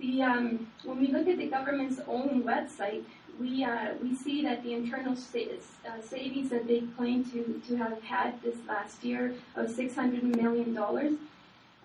The, 0.00 0.20
um, 0.20 0.66
when 0.82 0.98
we 0.98 1.06
look 1.06 1.28
at 1.28 1.38
the 1.38 1.46
government's 1.46 2.00
own 2.08 2.42
website, 2.42 3.04
we, 3.38 3.62
uh, 3.62 3.94
we 4.02 4.16
see 4.16 4.42
that 4.42 4.64
the 4.64 4.74
internal 4.74 5.12
uh, 5.12 6.02
savings 6.02 6.50
that 6.50 6.66
they 6.66 6.80
claim 6.96 7.24
to, 7.26 7.62
to 7.68 7.76
have 7.76 8.02
had 8.02 8.42
this 8.42 8.56
last 8.66 9.04
year 9.04 9.34
of 9.54 9.68
$600 9.68 10.24
million 10.24 10.74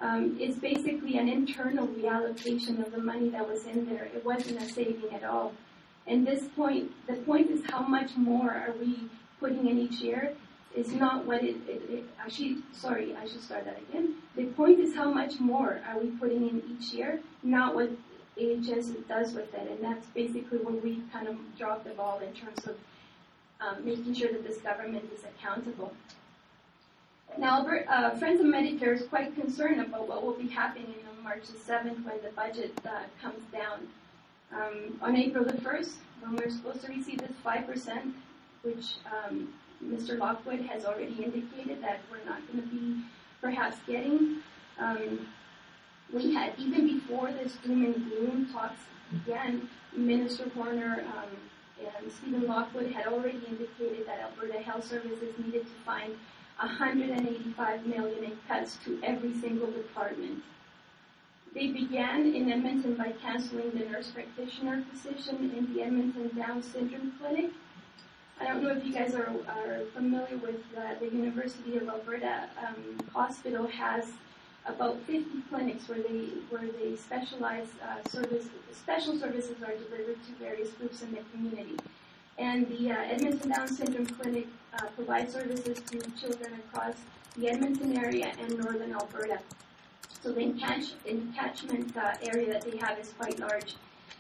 um, 0.01 0.37
is 0.39 0.55
basically 0.55 1.17
an 1.17 1.29
internal 1.29 1.87
reallocation 1.87 2.85
of 2.85 2.91
the 2.91 2.97
money 2.97 3.29
that 3.29 3.47
was 3.47 3.65
in 3.65 3.85
there. 3.85 4.05
It 4.05 4.25
wasn't 4.25 4.61
a 4.61 4.65
saving 4.65 5.13
at 5.13 5.23
all. 5.23 5.53
And 6.07 6.25
this 6.25 6.43
point, 6.55 6.91
the 7.07 7.13
point 7.13 7.51
is 7.51 7.61
how 7.69 7.81
much 7.81 8.15
more 8.17 8.51
are 8.51 8.73
we 8.79 9.09
putting 9.39 9.67
in 9.67 9.77
each 9.77 10.01
year 10.01 10.33
is 10.75 10.91
not 10.93 11.25
what 11.25 11.43
it, 11.43 11.57
it, 11.67 11.81
it 11.89 12.03
actually, 12.19 12.57
sorry, 12.71 13.15
I 13.15 13.27
should 13.27 13.43
start 13.43 13.65
that 13.65 13.79
again. 13.89 14.15
The 14.35 14.45
point 14.45 14.79
is 14.79 14.95
how 14.95 15.11
much 15.11 15.39
more 15.39 15.81
are 15.87 15.99
we 15.99 16.07
putting 16.11 16.47
in 16.49 16.63
each 16.71 16.93
year, 16.93 17.19
not 17.43 17.75
what 17.75 17.91
AHS 18.39 18.87
does 19.07 19.33
with 19.33 19.53
it. 19.53 19.69
And 19.69 19.83
that's 19.83 20.07
basically 20.07 20.59
where 20.59 20.75
we 20.75 21.01
kind 21.11 21.27
of 21.27 21.35
drop 21.57 21.83
the 21.83 21.91
ball 21.91 22.19
in 22.19 22.33
terms 22.33 22.65
of 22.65 22.75
um, 23.59 23.85
making 23.85 24.15
sure 24.15 24.31
that 24.31 24.47
this 24.47 24.57
government 24.57 25.05
is 25.13 25.23
accountable. 25.23 25.93
Now, 27.37 27.59
Albert, 27.59 27.85
uh, 27.89 28.11
Friends 28.17 28.41
of 28.41 28.47
Medicare 28.47 28.93
is 28.93 29.07
quite 29.07 29.33
concerned 29.35 29.79
about 29.79 30.07
what 30.07 30.23
will 30.23 30.33
be 30.33 30.47
happening 30.49 30.95
on 31.09 31.23
March 31.23 31.43
the 31.47 31.57
7th 31.57 32.03
when 32.03 32.21
the 32.21 32.29
budget 32.35 32.73
uh, 32.85 33.03
comes 33.21 33.43
down. 33.51 33.87
Um, 34.53 34.99
on 35.01 35.15
April 35.15 35.45
the 35.45 35.53
1st, 35.53 35.93
when 36.21 36.35
we're 36.35 36.49
supposed 36.49 36.81
to 36.85 36.91
receive 36.91 37.19
this 37.19 37.31
5%, 37.43 38.13
which 38.63 38.97
um, 39.05 39.53
Mr. 39.83 40.19
Lockwood 40.19 40.61
has 40.61 40.83
already 40.83 41.23
indicated 41.23 41.81
that 41.81 42.01
we're 42.11 42.23
not 42.29 42.45
going 42.47 42.61
to 42.61 42.69
be 42.69 43.01
perhaps 43.39 43.77
getting. 43.87 44.43
Um, 44.77 45.27
we 46.13 46.33
had, 46.33 46.53
even 46.57 46.99
before 46.99 47.31
this 47.31 47.53
doom 47.63 47.85
and 47.85 47.95
gloom 48.09 48.49
talks 48.51 48.81
began, 49.09 49.69
Minister 49.95 50.49
Horner 50.49 51.05
um, 51.07 51.29
and 51.79 52.11
Stephen 52.11 52.45
Lockwood 52.45 52.91
had 52.91 53.07
already 53.07 53.41
indicated 53.47 54.05
that 54.05 54.19
Alberta 54.19 54.59
Health 54.59 54.85
Services 54.85 55.33
needed 55.39 55.63
to 55.63 55.73
find 55.85 56.15
185 56.59 57.85
million 57.87 58.23
in 58.23 58.37
cuts 58.47 58.77
to 58.85 58.99
every 59.03 59.33
single 59.33 59.71
department. 59.71 60.43
They 61.53 61.67
began 61.67 62.33
in 62.33 62.51
Edmonton 62.51 62.95
by 62.95 63.13
canceling 63.21 63.71
the 63.71 63.85
nurse 63.85 64.11
practitioner 64.11 64.83
position 64.89 65.51
in 65.55 65.73
the 65.73 65.81
Edmonton 65.81 66.31
Down 66.37 66.63
Syndrome 66.63 67.13
Clinic. 67.19 67.51
I 68.39 68.45
don't 68.45 68.63
know 68.63 68.69
if 68.69 68.85
you 68.85 68.93
guys 68.93 69.13
are, 69.13 69.29
are 69.47 69.81
familiar 69.93 70.37
with 70.37 70.61
uh, 70.77 70.95
the 70.99 71.07
University 71.07 71.77
of 71.77 71.89
Alberta 71.89 72.49
um, 72.65 72.97
Hospital 73.13 73.67
has 73.67 74.13
about 74.65 74.97
50 75.01 75.25
clinics 75.49 75.87
where 75.89 76.01
they 76.01 76.29
where 76.49 76.67
they 76.79 76.95
specialize 76.95 77.67
uh, 77.83 78.07
service 78.09 78.45
special 78.71 79.17
services 79.17 79.57
are 79.63 79.75
delivered 79.75 80.17
to 80.25 80.31
various 80.39 80.69
groups 80.71 81.01
in 81.01 81.11
the 81.11 81.21
community. 81.31 81.77
And 82.37 82.67
the 82.69 82.91
uh, 82.91 82.95
Edmonton 82.95 83.49
Down 83.51 83.67
Syndrome 83.67 84.07
Clinic 84.07 84.47
uh, 84.73 84.85
provides 84.95 85.33
services 85.33 85.79
to 85.89 85.99
children 86.19 86.53
across 86.65 86.95
the 87.37 87.49
Edmonton 87.49 87.97
area 87.97 88.31
and 88.39 88.57
northern 88.57 88.93
Alberta. 88.93 89.39
So 90.21 90.31
the 90.31 90.41
encatch, 90.41 90.91
encatchment 91.07 91.95
uh, 91.97 92.15
area 92.21 92.53
that 92.53 92.61
they 92.61 92.77
have 92.77 92.99
is 92.99 93.13
quite 93.17 93.39
large. 93.39 93.75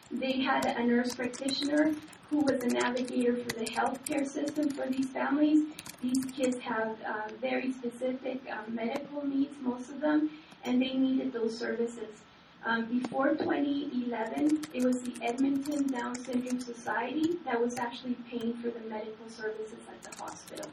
They 0.09 0.41
had 0.41 0.65
a 0.65 0.83
nurse 0.83 1.15
practitioner 1.15 1.93
who 2.29 2.39
was 2.39 2.63
a 2.63 2.67
navigator 2.67 3.35
for 3.35 3.49
the 3.59 3.65
healthcare 3.65 4.27
system 4.27 4.69
for 4.69 4.87
these 4.87 5.09
families. 5.09 5.67
These 6.01 6.25
kids 6.25 6.57
have 6.59 6.97
uh, 7.05 7.29
very 7.39 7.71
specific 7.71 8.41
um, 8.49 8.73
medical 8.73 9.25
needs, 9.25 9.55
most 9.61 9.89
of 9.89 10.01
them, 10.01 10.29
and 10.63 10.81
they 10.81 10.93
needed 10.93 11.33
those 11.33 11.57
services. 11.57 12.21
Um, 12.63 12.85
before 12.85 13.29
2011, 13.29 14.65
it 14.73 14.83
was 14.83 15.01
the 15.01 15.13
Edmonton 15.23 15.87
Down 15.87 16.15
Syndrome 16.15 16.59
Society 16.59 17.39
that 17.43 17.59
was 17.59 17.79
actually 17.79 18.15
paying 18.29 18.53
for 18.53 18.69
the 18.69 18.81
medical 18.87 19.27
services 19.29 19.79
at 19.89 20.03
the 20.03 20.23
hospital 20.23 20.69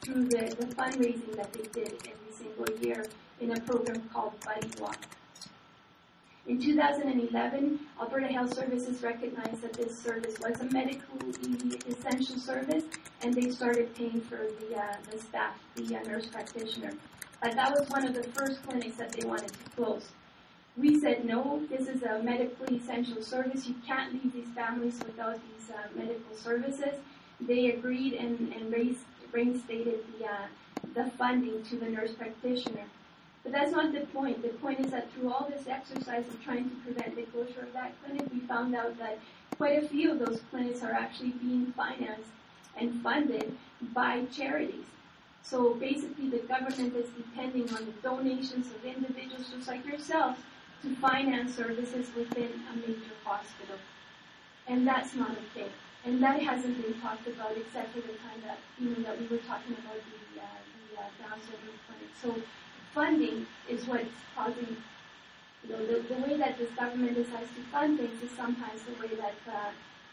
through 0.00 0.24
the, 0.28 0.56
the 0.58 0.66
fundraising 0.74 1.36
that 1.36 1.52
they 1.52 1.64
did 1.64 1.92
every 1.92 2.32
single 2.32 2.78
year 2.80 3.04
in 3.40 3.52
a 3.52 3.60
program 3.60 4.08
called 4.10 4.32
Buddy 4.40 4.70
Walk. 4.80 4.96
In 6.46 6.58
2011, 6.62 7.78
Alberta 8.00 8.28
Health 8.28 8.54
Services 8.54 9.02
recognized 9.02 9.60
that 9.60 9.74
this 9.74 9.98
service 9.98 10.34
was 10.40 10.58
a 10.62 10.64
medically 10.72 11.78
essential 11.86 12.38
service, 12.38 12.84
and 13.20 13.34
they 13.34 13.50
started 13.50 13.94
paying 13.94 14.22
for 14.22 14.46
the, 14.60 14.76
uh, 14.76 14.96
the 15.10 15.18
staff, 15.18 15.58
the 15.74 15.94
uh, 15.94 16.02
nurse 16.04 16.26
practitioner. 16.26 16.94
But 17.42 17.54
that 17.54 17.78
was 17.78 17.86
one 17.90 18.06
of 18.06 18.14
the 18.14 18.22
first 18.22 18.62
clinics 18.62 18.96
that 18.96 19.12
they 19.12 19.28
wanted 19.28 19.52
to 19.52 19.70
close. 19.76 20.08
We 20.78 21.00
said, 21.00 21.24
no, 21.24 21.60
this 21.68 21.88
is 21.88 22.04
a 22.04 22.22
medically 22.22 22.76
essential 22.76 23.20
service. 23.20 23.66
You 23.66 23.74
can't 23.84 24.12
leave 24.12 24.32
these 24.32 24.48
families 24.54 25.00
without 25.04 25.34
these 25.34 25.70
uh, 25.70 25.88
medical 25.96 26.36
services. 26.36 26.94
They 27.40 27.72
agreed 27.72 28.12
and, 28.12 28.52
and 28.54 28.72
raised, 28.72 29.00
reinstated 29.32 30.04
the, 30.18 30.26
uh, 30.26 30.46
the 30.94 31.10
funding 31.10 31.64
to 31.64 31.76
the 31.76 31.86
nurse 31.86 32.12
practitioner. 32.12 32.84
But 33.42 33.50
that's 33.52 33.72
not 33.72 33.92
the 33.92 34.00
point. 34.00 34.40
The 34.42 34.50
point 34.50 34.78
is 34.78 34.92
that 34.92 35.10
through 35.12 35.32
all 35.32 35.50
this 35.50 35.66
exercise 35.66 36.28
of 36.28 36.40
trying 36.44 36.70
to 36.70 36.76
prevent 36.76 37.16
the 37.16 37.22
closure 37.22 37.62
of 37.62 37.72
that 37.72 37.94
clinic, 38.04 38.28
we 38.32 38.38
found 38.40 38.76
out 38.76 38.96
that 38.98 39.18
quite 39.56 39.82
a 39.82 39.88
few 39.88 40.12
of 40.12 40.20
those 40.20 40.40
clinics 40.48 40.84
are 40.84 40.92
actually 40.92 41.30
being 41.30 41.72
financed 41.76 42.30
and 42.76 43.02
funded 43.02 43.56
by 43.92 44.26
charities. 44.26 44.84
So 45.42 45.74
basically 45.74 46.30
the 46.30 46.38
government 46.38 46.94
is 46.94 47.08
depending 47.16 47.68
on 47.74 47.86
the 47.86 47.92
donations 48.00 48.68
of 48.68 48.84
individuals 48.84 49.48
just 49.52 49.66
like 49.66 49.84
yourselves 49.84 50.38
to 50.82 50.94
finance 50.96 51.54
services 51.56 52.08
within 52.16 52.52
a 52.72 52.76
major 52.76 53.14
hospital. 53.24 53.76
And 54.66 54.86
that's 54.86 55.14
not 55.14 55.32
a 55.32 55.42
thing. 55.54 55.70
And 56.04 56.22
that 56.22 56.40
hasn't 56.40 56.80
been 56.80 57.00
talked 57.00 57.26
about 57.26 57.56
except 57.56 57.92
for 57.92 58.00
the 58.00 58.14
time 58.24 58.40
that, 58.46 58.58
you 58.78 58.90
know, 58.90 59.02
that 59.02 59.20
we 59.20 59.26
were 59.26 59.42
talking 59.42 59.74
about 59.74 59.96
the, 59.96 60.40
uh, 60.40 60.44
the 60.94 61.00
uh, 61.00 61.28
Down 61.28 61.40
syndrome 61.40 61.78
clinic. 61.86 62.10
So 62.22 62.34
funding 62.94 63.46
is 63.68 63.86
what's 63.86 64.06
causing, 64.36 64.76
you 65.64 65.72
know, 65.72 65.86
the, 65.86 66.00
the 66.14 66.20
way 66.20 66.36
that 66.36 66.58
this 66.58 66.70
government 66.70 67.14
decides 67.14 67.48
to 67.56 67.62
fund 67.72 67.98
things 67.98 68.22
is 68.22 68.30
sometimes 68.36 68.82
the 68.84 68.92
way 69.02 69.14
that 69.16 69.36
uh, 69.52 69.70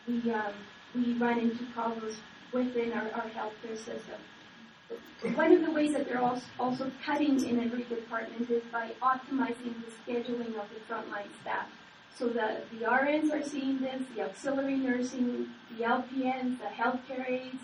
we, 0.08 0.32
um, 0.32 0.54
we 0.96 1.14
run 1.14 1.40
into 1.40 1.64
problems 1.74 2.16
within 2.52 2.94
our, 2.94 3.12
our 3.12 3.30
healthcare 3.30 3.78
system. 3.78 4.20
One 5.34 5.52
of 5.52 5.66
the 5.66 5.72
ways 5.72 5.94
that 5.94 6.08
they're 6.08 6.22
also 6.22 6.92
cutting 7.04 7.44
in 7.44 7.60
every 7.60 7.84
department 7.84 8.50
is 8.50 8.64
by 8.72 8.92
optimizing 9.02 9.74
the 9.84 9.92
scheduling 10.06 10.56
of 10.56 10.68
the 10.70 10.80
frontline 10.88 11.30
staff. 11.42 11.68
So 12.18 12.30
the, 12.30 12.62
the 12.72 12.86
RNs 12.86 13.32
are 13.34 13.44
seeing 13.44 13.80
this, 13.80 14.04
the 14.16 14.24
auxiliary 14.24 14.78
nursing, 14.78 15.48
the 15.78 15.84
LPNs, 15.84 16.60
the 16.60 16.66
healthcare 16.66 17.30
aides, 17.30 17.62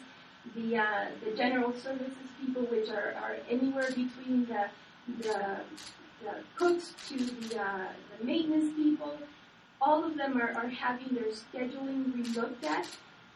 the, 0.56 0.78
uh, 0.78 1.06
the 1.24 1.32
general 1.38 1.74
services 1.74 2.16
people, 2.40 2.64
which 2.64 2.90
are, 2.90 3.14
are 3.22 3.38
anywhere 3.50 3.90
between 3.90 4.48
the, 4.48 4.66
the, 5.20 5.62
the 6.24 6.36
cooks 6.58 6.94
to 7.08 7.18
the, 7.18 7.62
uh, 7.62 7.88
the 8.18 8.26
maintenance 8.26 8.76
people. 8.76 9.18
All 9.80 10.04
of 10.04 10.18
them 10.18 10.38
are, 10.38 10.52
are 10.52 10.68
having 10.68 11.16
their 11.16 11.32
scheduling 11.32 12.12
relooked 12.12 12.64
at 12.66 12.88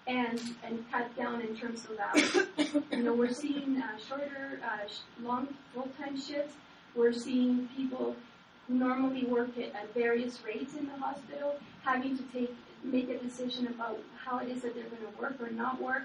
and 0.08 0.40
and 0.64 0.84
cut 0.92 1.16
down 1.16 1.42
in 1.42 1.56
terms 1.56 1.86
of 1.86 2.00
hours. 2.00 2.48
you 2.92 3.04
know, 3.04 3.14
we're 3.14 3.34
seeing 3.34 3.82
uh, 3.82 3.98
shorter, 4.08 4.60
uh, 4.64 4.88
long 5.24 5.48
full-time 5.74 6.20
shifts. 6.20 6.54
We're 6.96 7.14
seeing 7.14 7.68
people 7.76 8.16
who 8.68 8.76
normally 8.76 9.26
work 9.26 9.58
at, 9.58 9.76
at 9.76 9.94
various 9.94 10.40
rates 10.46 10.76
in 10.76 10.86
the 10.88 10.98
hospital 10.98 11.56
having 11.84 12.18
to 12.18 12.24
take 12.34 12.56
make 12.84 13.10
a 13.10 13.18
decision 13.18 13.68
about 13.68 14.00
how 14.24 14.40
it 14.40 14.50
is 14.50 14.62
that 14.62 14.76
they're 14.76 14.84
going 14.84 15.02
to 15.02 15.22
work 15.22 15.36
or 15.42 15.50
not 15.50 15.82
work. 15.82 16.04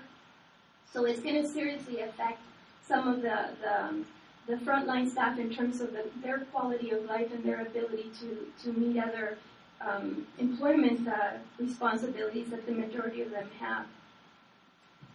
So 0.92 1.04
it's 1.04 1.20
going 1.20 1.40
to 1.40 1.46
seriously 1.46 2.00
affect 2.00 2.40
some 2.86 3.06
of 3.06 3.22
the 3.22 3.50
the, 3.60 3.84
um, 3.84 4.06
the 4.46 4.56
frontline 4.56 5.08
staff 5.08 5.38
in 5.38 5.54
terms 5.54 5.80
of 5.80 5.92
the, 5.92 6.04
their 6.22 6.38
quality 6.52 6.90
of 6.90 7.04
life 7.04 7.32
and 7.32 7.44
their 7.44 7.60
ability 7.60 8.10
to, 8.20 8.46
to 8.64 8.78
meet 8.78 8.98
other 8.98 9.38
um, 9.80 10.26
employment 10.38 11.08
uh, 11.08 11.38
responsibilities 11.58 12.48
that 12.50 12.66
the 12.66 12.72
majority 12.72 13.22
of 13.22 13.30
them 13.30 13.48
have. 13.58 13.86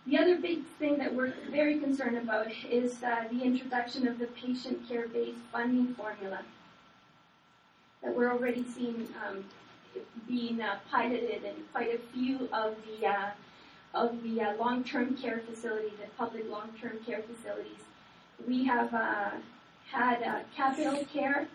The 0.08 0.18
other 0.18 0.38
big 0.38 0.66
thing 0.80 0.98
that 0.98 1.14
we're 1.14 1.34
very 1.50 1.80
concerned 1.80 2.18
about 2.18 2.48
is 2.70 3.02
uh, 3.04 3.24
the 3.32 3.42
introduction 3.42 4.08
of 4.08 4.20
the 4.20 4.28
patient 4.28 4.88
care 4.88 5.08
based 5.08 5.40
funding 5.52 5.96
formula 5.96 6.42
that 8.04 8.16
we're 8.16 8.32
already 8.32 8.64
seeing 8.64 9.08
um, 9.28 9.44
being 10.28 10.62
uh, 10.62 10.78
piloted 10.92 11.44
in 11.44 11.56
quite 11.72 11.94
a 11.94 12.00
few 12.14 12.48
of 12.54 12.76
the 12.86 13.08
uh, 13.08 13.32
of 13.94 14.22
the 14.24 14.42
uh, 14.42 14.56
long-term 14.58 15.16
care 15.16 15.42
facilities, 15.50 15.94
the 16.00 16.08
public 16.18 16.50
long-term 16.50 17.00
care 17.06 17.22
facilities. 17.22 17.80
We 18.46 18.66
have 18.66 18.94
uh, 18.94 19.32
had 19.90 20.22
uh, 20.22 20.40
Capital 20.56 21.04
Care, 21.06 21.48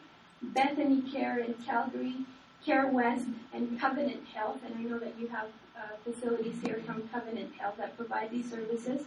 Bethany 0.43 1.03
Care 1.03 1.39
in 1.39 1.55
Calgary, 1.67 2.17
Care 2.65 2.89
West, 2.89 3.27
and 3.53 3.81
Covenant 3.81 4.27
Health, 4.35 4.59
and 4.65 4.75
I 4.75 4.83
know 4.83 4.99
that 4.99 5.15
you 5.19 5.29
have 5.29 5.49
uh, 5.77 5.81
facilities 6.05 6.57
here 6.63 6.81
from 6.85 7.09
Covenant 7.09 7.53
Health 7.57 7.77
that 7.79 7.97
provide 7.97 8.31
these 8.31 8.51
services. 8.51 9.03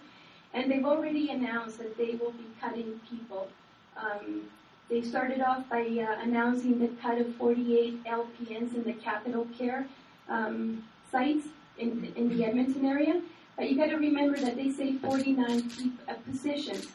And 0.54 0.72
they've 0.72 0.86
already 0.86 1.30
announced 1.30 1.78
that 1.80 1.98
they 1.98 2.16
will 2.16 2.32
be 2.32 2.46
cutting 2.62 3.00
people. 3.10 3.50
Um, 3.98 4.44
they 4.90 5.02
started 5.02 5.42
off 5.42 5.68
by 5.70 5.82
uh, 5.82 6.22
announcing 6.22 6.80
the 6.80 6.90
cut 7.02 7.18
of 7.20 7.36
48 7.36 8.04
LPNs 8.04 8.76
in 8.76 8.84
the 8.84 8.94
Capital 8.94 9.48
Care 9.58 9.88
um, 10.30 10.84
sites 11.12 11.48
in, 11.78 12.12
in 12.16 12.30
the 12.30 12.46
Edmonton 12.46 12.86
area. 12.86 13.22
But 13.56 13.70
you 13.70 13.78
got 13.78 13.90
to 13.90 13.98
remember 13.98 14.38
that 14.38 14.56
they 14.56 14.72
say 14.72 14.98
49 14.98 15.98
uh, 16.08 16.14
positions, 16.30 16.88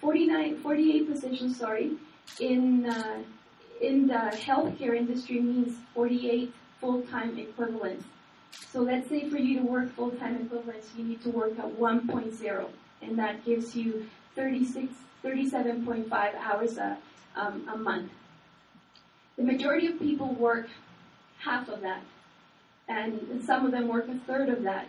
49, 0.00 0.58
48 0.58 1.10
positions, 1.10 1.58
sorry, 1.58 1.92
in 2.40 2.86
uh, 2.86 3.18
in 3.80 4.06
the 4.06 4.32
healthcare 4.34 4.96
industry 4.96 5.40
means 5.40 5.76
48 5.94 6.52
full-time 6.80 7.38
equivalents. 7.38 8.04
So 8.72 8.80
let's 8.80 9.08
say 9.08 9.28
for 9.28 9.38
you 9.38 9.60
to 9.60 9.64
work 9.64 9.94
full-time 9.94 10.36
equivalents, 10.36 10.88
you 10.96 11.04
need 11.04 11.22
to 11.22 11.30
work 11.30 11.58
at 11.58 11.66
1.0, 11.66 12.68
and 13.02 13.18
that 13.18 13.44
gives 13.44 13.76
you 13.76 14.06
36, 14.34 14.92
37.5 15.24 16.10
hours 16.36 16.78
a, 16.78 16.98
um, 17.36 17.68
a 17.72 17.76
month. 17.76 18.10
The 19.36 19.44
majority 19.44 19.86
of 19.86 19.98
people 19.98 20.34
work 20.34 20.68
half 21.38 21.68
of 21.68 21.80
that, 21.82 22.02
and 22.88 23.42
some 23.44 23.64
of 23.64 23.72
them 23.72 23.88
work 23.88 24.08
a 24.08 24.18
third 24.26 24.48
of 24.48 24.62
that. 24.64 24.86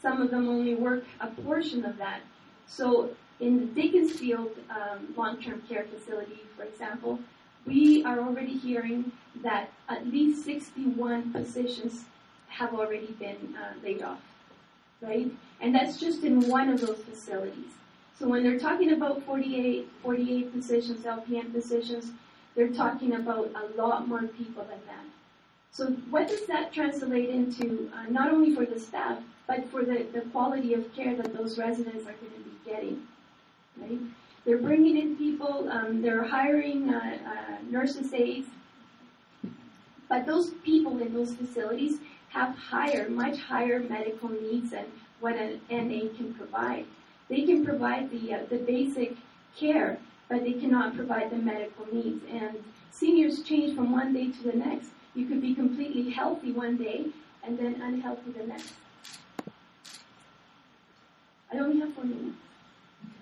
Some 0.00 0.20
of 0.20 0.30
them 0.30 0.48
only 0.48 0.74
work 0.74 1.04
a 1.20 1.28
portion 1.28 1.84
of 1.84 1.96
that. 1.98 2.20
So 2.66 3.10
in 3.40 3.58
the 3.58 3.66
Dickinsfield 3.66 4.50
um, 4.70 5.14
long-term 5.16 5.62
care 5.68 5.84
facility, 5.84 6.40
for 6.56 6.64
example, 6.64 7.18
we 7.66 8.04
are 8.04 8.18
already 8.20 8.56
hearing 8.56 9.12
that 9.42 9.70
at 9.88 10.06
least 10.06 10.44
61 10.44 11.32
positions 11.32 12.04
have 12.48 12.74
already 12.74 13.12
been 13.18 13.56
uh, 13.56 13.72
laid 13.82 14.02
off, 14.02 14.20
right? 15.00 15.30
And 15.60 15.74
that's 15.74 15.98
just 15.98 16.22
in 16.22 16.48
one 16.48 16.68
of 16.68 16.80
those 16.80 16.98
facilities. 16.98 17.72
So 18.18 18.28
when 18.28 18.42
they're 18.42 18.58
talking 18.58 18.92
about 18.92 19.22
48, 19.24 19.88
48 20.02 20.52
positions, 20.52 21.04
LPN 21.04 21.52
positions, 21.52 22.12
they're 22.54 22.68
talking 22.68 23.14
about 23.14 23.50
a 23.54 23.80
lot 23.80 24.06
more 24.06 24.22
people 24.22 24.64
than 24.64 24.80
that. 24.86 25.04
So 25.70 25.86
what 26.10 26.28
does 26.28 26.46
that 26.46 26.72
translate 26.72 27.30
into, 27.30 27.90
uh, 27.94 28.10
not 28.10 28.30
only 28.30 28.54
for 28.54 28.66
the 28.66 28.78
staff, 28.78 29.18
but 29.46 29.68
for 29.70 29.82
the, 29.82 30.06
the 30.12 30.20
quality 30.32 30.74
of 30.74 30.94
care 30.94 31.16
that 31.16 31.34
those 31.34 31.58
residents 31.58 32.06
are 32.06 32.12
going 32.12 32.32
to 32.32 32.38
be 32.38 32.70
getting, 32.70 33.02
right? 33.80 33.98
They're 34.44 34.58
bringing 34.58 34.98
in 34.98 35.16
people, 35.16 35.68
um, 35.70 36.02
they're 36.02 36.24
hiring 36.24 36.92
uh, 36.92 36.98
uh, 36.98 37.56
nurses 37.70 38.12
aides, 38.12 38.48
but 40.08 40.26
those 40.26 40.50
people 40.64 41.00
in 41.00 41.14
those 41.14 41.34
facilities 41.34 41.98
have 42.30 42.56
higher, 42.56 43.08
much 43.08 43.38
higher 43.38 43.78
medical 43.80 44.28
needs 44.30 44.70
than 44.70 44.86
what 45.20 45.36
an 45.36 45.60
NA 45.70 46.08
can 46.16 46.34
provide. 46.34 46.86
They 47.28 47.42
can 47.42 47.64
provide 47.64 48.10
the 48.10 48.34
uh, 48.34 48.38
the 48.50 48.58
basic 48.58 49.16
care, 49.56 49.98
but 50.28 50.42
they 50.42 50.54
cannot 50.54 50.96
provide 50.96 51.30
the 51.30 51.36
medical 51.36 51.86
needs. 51.92 52.24
And 52.30 52.62
seniors 52.90 53.42
change 53.42 53.76
from 53.76 53.92
one 53.92 54.12
day 54.12 54.32
to 54.32 54.42
the 54.42 54.56
next. 54.56 54.88
You 55.14 55.26
could 55.26 55.40
be 55.40 55.54
completely 55.54 56.10
healthy 56.10 56.52
one 56.52 56.76
day 56.76 57.06
and 57.44 57.58
then 57.58 57.80
unhealthy 57.80 58.32
the 58.32 58.46
next. 58.46 58.72
I 61.52 61.58
only 61.58 61.80
have 61.80 61.94
four 61.94 62.04
minutes. 62.04 62.36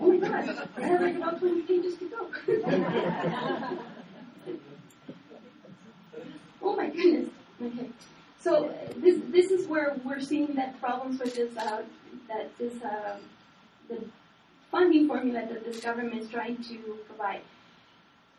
Oh 0.00 0.12
my 0.12 0.16
god, 0.16 0.68
I 0.76 0.80
have 0.80 1.00
like 1.00 1.16
about 1.16 1.38
20 1.40 1.62
pages 1.62 1.96
to 1.98 2.08
go. 2.08 2.30
oh 6.62 6.76
my 6.76 6.88
goodness. 6.88 7.28
Okay. 7.62 7.90
So 8.40 8.74
this 8.96 9.20
this 9.28 9.50
is 9.50 9.66
where 9.68 9.96
we're 10.04 10.20
seeing 10.20 10.54
that 10.54 10.80
problems 10.80 11.20
with 11.20 11.34
this 11.34 11.54
uh, 11.56 11.82
that 12.28 12.56
this 12.56 12.82
uh, 12.82 13.18
the 13.88 14.02
funding 14.70 15.06
formula 15.06 15.46
that 15.46 15.64
this 15.64 15.80
government 15.80 16.22
is 16.22 16.30
trying 16.30 16.56
to 16.64 16.76
provide. 17.06 17.42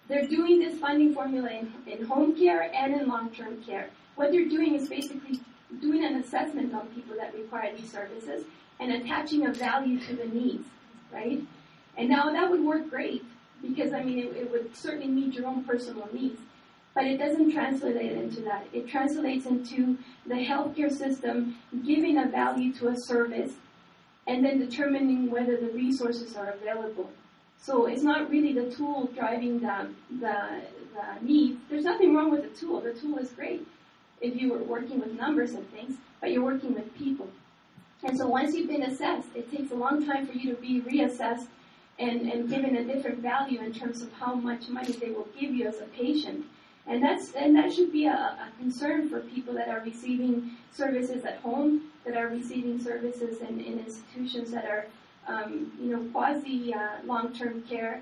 They're 0.07 0.27
doing 0.27 0.59
this 0.59 0.79
funding 0.79 1.13
formula 1.13 1.49
in, 1.49 1.71
in 1.85 2.05
home 2.05 2.35
care 2.35 2.71
and 2.73 2.93
in 2.93 3.07
long-term 3.07 3.63
care. 3.63 3.89
What 4.15 4.31
they're 4.31 4.49
doing 4.49 4.75
is 4.75 4.89
basically 4.89 5.39
doing 5.79 6.03
an 6.03 6.15
assessment 6.15 6.73
on 6.73 6.87
people 6.87 7.15
that 7.17 7.33
require 7.33 7.75
these 7.75 7.91
services 7.91 8.45
and 8.79 8.91
attaching 8.91 9.45
a 9.45 9.53
value 9.53 9.99
to 9.99 10.15
the 10.15 10.25
needs, 10.25 10.67
right? 11.11 11.41
And 11.97 12.09
now 12.09 12.31
that 12.31 12.49
would 12.49 12.63
work 12.63 12.89
great 12.89 13.23
because 13.61 13.93
I 13.93 14.03
mean 14.03 14.19
it, 14.19 14.35
it 14.35 14.51
would 14.51 14.75
certainly 14.75 15.07
meet 15.07 15.33
your 15.33 15.47
own 15.47 15.63
personal 15.63 16.09
needs. 16.13 16.39
But 16.93 17.05
it 17.05 17.17
doesn't 17.17 17.53
translate 17.53 18.11
into 18.11 18.41
that. 18.41 18.67
It 18.73 18.89
translates 18.89 19.45
into 19.45 19.97
the 20.25 20.35
healthcare 20.35 20.91
system 20.91 21.55
giving 21.85 22.17
a 22.17 22.27
value 22.27 22.73
to 22.73 22.89
a 22.89 22.97
service 22.97 23.53
and 24.27 24.43
then 24.43 24.59
determining 24.59 25.31
whether 25.31 25.55
the 25.55 25.69
resources 25.71 26.35
are 26.35 26.49
available. 26.49 27.09
So 27.57 27.85
it's 27.85 28.03
not 28.03 28.29
really 28.29 28.53
the 28.53 28.71
tool 28.75 29.09
driving 29.15 29.59
the, 29.59 29.89
the, 30.19 30.61
the 30.93 31.25
needs. 31.25 31.59
There's 31.69 31.85
nothing 31.85 32.13
wrong 32.13 32.31
with 32.31 32.41
the 32.41 32.59
tool. 32.59 32.81
The 32.81 32.93
tool 32.93 33.19
is 33.19 33.29
great 33.29 33.65
if 34.19 34.35
you 34.35 34.51
were 34.51 34.63
working 34.63 34.99
with 34.99 35.13
numbers 35.13 35.51
and 35.51 35.69
things, 35.71 35.97
but 36.19 36.31
you're 36.31 36.43
working 36.43 36.73
with 36.73 36.93
people. 36.95 37.29
And 38.03 38.17
so 38.17 38.27
once 38.27 38.55
you've 38.55 38.67
been 38.69 38.83
assessed, 38.83 39.29
it 39.35 39.51
takes 39.55 39.71
a 39.71 39.75
long 39.75 40.05
time 40.05 40.25
for 40.27 40.33
you 40.33 40.55
to 40.55 40.61
be 40.61 40.81
reassessed 40.81 41.47
and, 41.99 42.21
and 42.21 42.49
given 42.49 42.75
a 42.77 42.83
different 42.83 43.19
value 43.19 43.59
in 43.61 43.73
terms 43.73 44.01
of 44.01 44.11
how 44.13 44.33
much 44.33 44.69
money 44.69 44.91
they 44.93 45.11
will 45.11 45.27
give 45.39 45.53
you 45.53 45.67
as 45.67 45.79
a 45.79 45.85
patient. 45.85 46.45
And 46.87 47.03
that's 47.03 47.33
and 47.33 47.55
that 47.55 47.71
should 47.71 47.91
be 47.91 48.07
a, 48.07 48.11
a 48.13 48.49
concern 48.57 49.07
for 49.07 49.19
people 49.19 49.53
that 49.53 49.67
are 49.67 49.81
receiving 49.81 50.51
services 50.71 51.23
at 51.25 51.37
home, 51.37 51.91
that 52.05 52.17
are 52.17 52.27
receiving 52.27 52.81
services 52.81 53.39
in, 53.41 53.59
in 53.59 53.79
institutions 53.79 54.49
that 54.51 54.65
are, 54.65 54.87
um, 55.27 55.71
you 55.79 55.95
know, 55.95 56.03
quasi 56.11 56.73
uh, 56.73 57.05
long-term 57.05 57.61
care. 57.69 58.01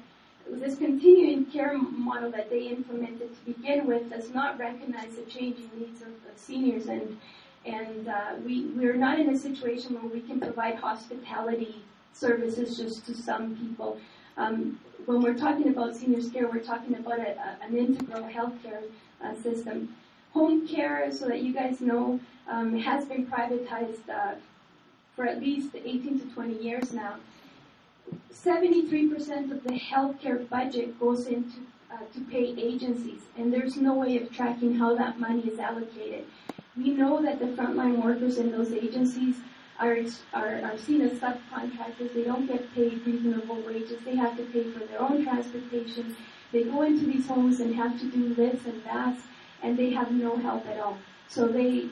This 0.50 0.78
continuing 0.78 1.46
care 1.46 1.78
model 1.78 2.32
that 2.32 2.50
they 2.50 2.68
implemented 2.68 3.36
to 3.36 3.54
begin 3.54 3.86
with 3.86 4.10
does 4.10 4.34
not 4.34 4.58
recognize 4.58 5.16
the 5.16 5.24
changing 5.24 5.70
needs 5.78 6.02
of, 6.02 6.08
of 6.08 6.38
seniors, 6.38 6.88
and 6.88 7.20
and 7.66 8.08
uh, 8.08 8.36
we 8.46 8.66
we're 8.76 8.96
not 8.96 9.20
in 9.20 9.30
a 9.30 9.38
situation 9.38 9.96
where 9.96 10.12
we 10.12 10.22
can 10.22 10.40
provide 10.40 10.76
hospitality 10.76 11.84
services 12.14 12.78
just 12.78 13.06
to 13.06 13.14
some 13.14 13.56
people. 13.56 14.00
Um, 14.38 14.80
when 15.06 15.22
we're 15.22 15.38
talking 15.38 15.70
about 15.70 15.96
seniors 15.96 16.30
care, 16.30 16.48
we're 16.48 16.60
talking 16.60 16.96
about 16.96 17.20
a, 17.20 17.32
a, 17.32 17.58
an 17.62 17.78
integral 17.78 18.24
healthcare 18.24 18.84
uh, 19.24 19.36
system. 19.36 19.96
Home 20.34 20.68
care, 20.68 21.12
so 21.12 21.28
that 21.28 21.42
you 21.42 21.54
guys 21.54 21.82
know, 21.82 22.20
um, 22.48 22.78
has 22.78 23.06
been 23.06 23.26
privatized 23.26 24.08
uh, 24.10 24.36
for 25.16 25.26
at 25.26 25.40
least 25.40 25.76
18 25.76 26.20
to 26.20 26.26
20 26.28 26.64
years 26.64 26.94
now. 26.94 27.16
73% 28.34 29.52
of 29.52 29.64
the 29.64 29.74
healthcare 29.74 30.48
budget 30.50 31.00
goes 31.00 31.28
into 31.28 31.58
uh, 31.92 31.98
to 32.14 32.22
pay 32.30 32.56
agencies, 32.58 33.22
and 33.38 33.52
there's 33.52 33.76
no 33.76 33.96
way 33.96 34.18
of 34.22 34.32
tracking 34.32 34.76
how 34.76 34.96
that 34.96 35.20
money 35.20 35.42
is 35.42 35.60
allocated. 35.60 36.26
We 36.80 36.92
know 36.92 37.22
that 37.22 37.40
the 37.40 37.48
frontline 37.48 38.02
workers 38.02 38.38
in 38.38 38.52
those 38.52 38.72
agencies 38.72 39.36
are, 39.80 39.98
are, 40.34 40.62
are 40.64 40.78
seen 40.78 41.02
as 41.02 41.20
subcontractors. 41.20 42.14
They 42.14 42.24
don't 42.24 42.48
get 42.48 42.74
paid 42.74 43.06
reasonable 43.06 43.62
wages. 43.62 44.00
They 44.06 44.16
have 44.16 44.38
to 44.38 44.44
pay 44.44 44.64
for 44.72 44.80
their 44.86 45.02
own 45.02 45.26
transportation. 45.26 46.16
They 46.54 46.64
go 46.64 46.84
into 46.84 47.06
these 47.06 47.28
homes 47.28 47.60
and 47.60 47.76
have 47.76 48.00
to 48.00 48.10
do 48.10 48.34
lifts 48.36 48.66
and 48.66 48.82
that, 48.86 49.18
and 49.62 49.78
they 49.78 49.92
have 49.92 50.12
no 50.12 50.38
help 50.38 50.66
at 50.68 50.80
all. 50.80 50.98
So 51.28 51.48
they 51.48 51.90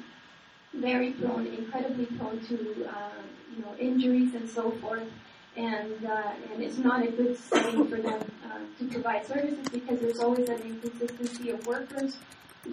very 0.74 1.12
prone, 1.12 1.48
incredibly 1.48 2.06
prone 2.06 2.40
to 2.48 2.88
uh, 2.90 3.22
you 3.56 3.62
know 3.64 3.76
injuries 3.80 4.36
and 4.36 4.50
so 4.50 4.72
forth. 4.72 5.10
And 5.58 6.06
uh, 6.06 6.32
and 6.54 6.64
it's 6.64 6.78
not 6.78 7.06
a 7.06 7.12
good 7.12 7.38
setting 7.38 7.88
for 7.88 7.98
them 7.98 8.22
uh, 8.46 8.60
to 8.80 8.88
provide 8.88 9.26
services 9.26 9.68
because 9.70 10.00
there's 10.00 10.20
always 10.20 10.48
an 10.50 10.62
inconsistency 10.62 11.50
of 11.50 11.66
workers 11.68 12.18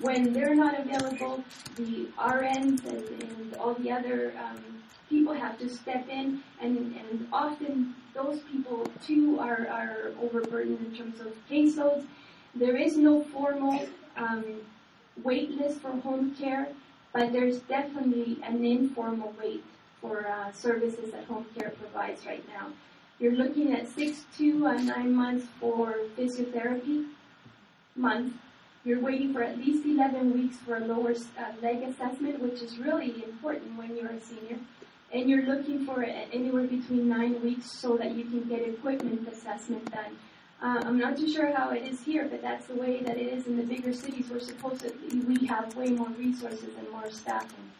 when 0.00 0.32
they're 0.32 0.54
not 0.54 0.78
available. 0.78 1.44
The 1.76 2.06
RNs 2.18 2.84
and, 2.84 3.22
and 3.22 3.54
all 3.56 3.74
the 3.74 3.90
other 3.90 4.32
um, 4.38 4.62
people 5.08 5.34
have 5.34 5.58
to 5.58 5.68
step 5.68 6.08
in, 6.08 6.42
and, 6.60 6.76
and 6.96 7.28
often 7.32 7.94
those 8.14 8.40
people 8.50 8.86
too 9.06 9.38
are, 9.40 9.66
are 9.68 10.12
overburdened 10.22 10.80
in 10.86 10.96
terms 10.96 11.20
of 11.20 11.32
caseloads. 11.50 12.06
There 12.54 12.76
is 12.76 12.96
no 12.96 13.22
formal 13.24 13.86
um, 14.16 14.44
wait 15.22 15.50
list 15.50 15.80
for 15.80 15.90
home 15.90 16.34
care, 16.34 16.68
but 17.12 17.32
there's 17.32 17.58
definitely 17.60 18.38
an 18.44 18.64
informal 18.64 19.34
wait 19.40 19.64
for 20.00 20.26
uh, 20.26 20.52
services 20.52 21.12
that 21.12 21.24
home 21.24 21.46
care 21.56 21.70
provides 21.70 22.26
right 22.26 22.46
now. 22.48 22.68
You're 23.18 23.32
looking 23.32 23.72
at 23.72 23.88
six 23.88 24.24
to 24.38 24.66
uh, 24.66 24.74
nine 24.74 25.14
months 25.14 25.46
for 25.60 25.94
physiotherapy 26.16 27.06
month. 27.96 28.34
You're 28.84 29.00
waiting 29.00 29.32
for 29.32 29.42
at 29.42 29.56
least 29.56 29.86
11 29.86 30.34
weeks 30.34 30.56
for 30.58 30.76
a 30.76 30.80
lower 30.80 31.12
uh, 31.12 31.42
leg 31.62 31.82
assessment, 31.82 32.40
which 32.40 32.60
is 32.60 32.78
really 32.78 33.24
important 33.24 33.78
when 33.78 33.96
you're 33.96 34.10
a 34.10 34.20
senior. 34.20 34.58
And 35.10 35.30
you're 35.30 35.46
looking 35.46 35.86
for 35.86 36.04
anywhere 36.04 36.64
between 36.64 37.08
nine 37.08 37.40
weeks 37.42 37.70
so 37.70 37.96
that 37.96 38.14
you 38.14 38.24
can 38.24 38.42
get 38.42 38.60
equipment 38.60 39.26
assessment 39.26 39.90
done. 39.90 40.18
Uh, 40.60 40.82
I'm 40.84 40.98
not 40.98 41.16
too 41.16 41.30
sure 41.30 41.54
how 41.54 41.70
it 41.70 41.82
is 41.82 42.02
here, 42.02 42.28
but 42.30 42.42
that's 42.42 42.66
the 42.66 42.74
way 42.74 43.00
that 43.02 43.16
it 43.16 43.32
is 43.32 43.46
in 43.46 43.56
the 43.56 43.62
bigger 43.62 43.92
cities 43.92 44.28
where 44.28 44.40
supposedly 44.40 45.20
we 45.20 45.46
have 45.46 45.74
way 45.76 45.88
more 45.88 46.08
resources 46.08 46.70
and 46.78 46.90
more 46.90 47.10
staffing. 47.10 47.70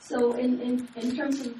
So 0.00 0.32
in, 0.32 0.60
in, 0.60 0.88
in 0.96 1.16
terms 1.16 1.40
of 1.46 1.56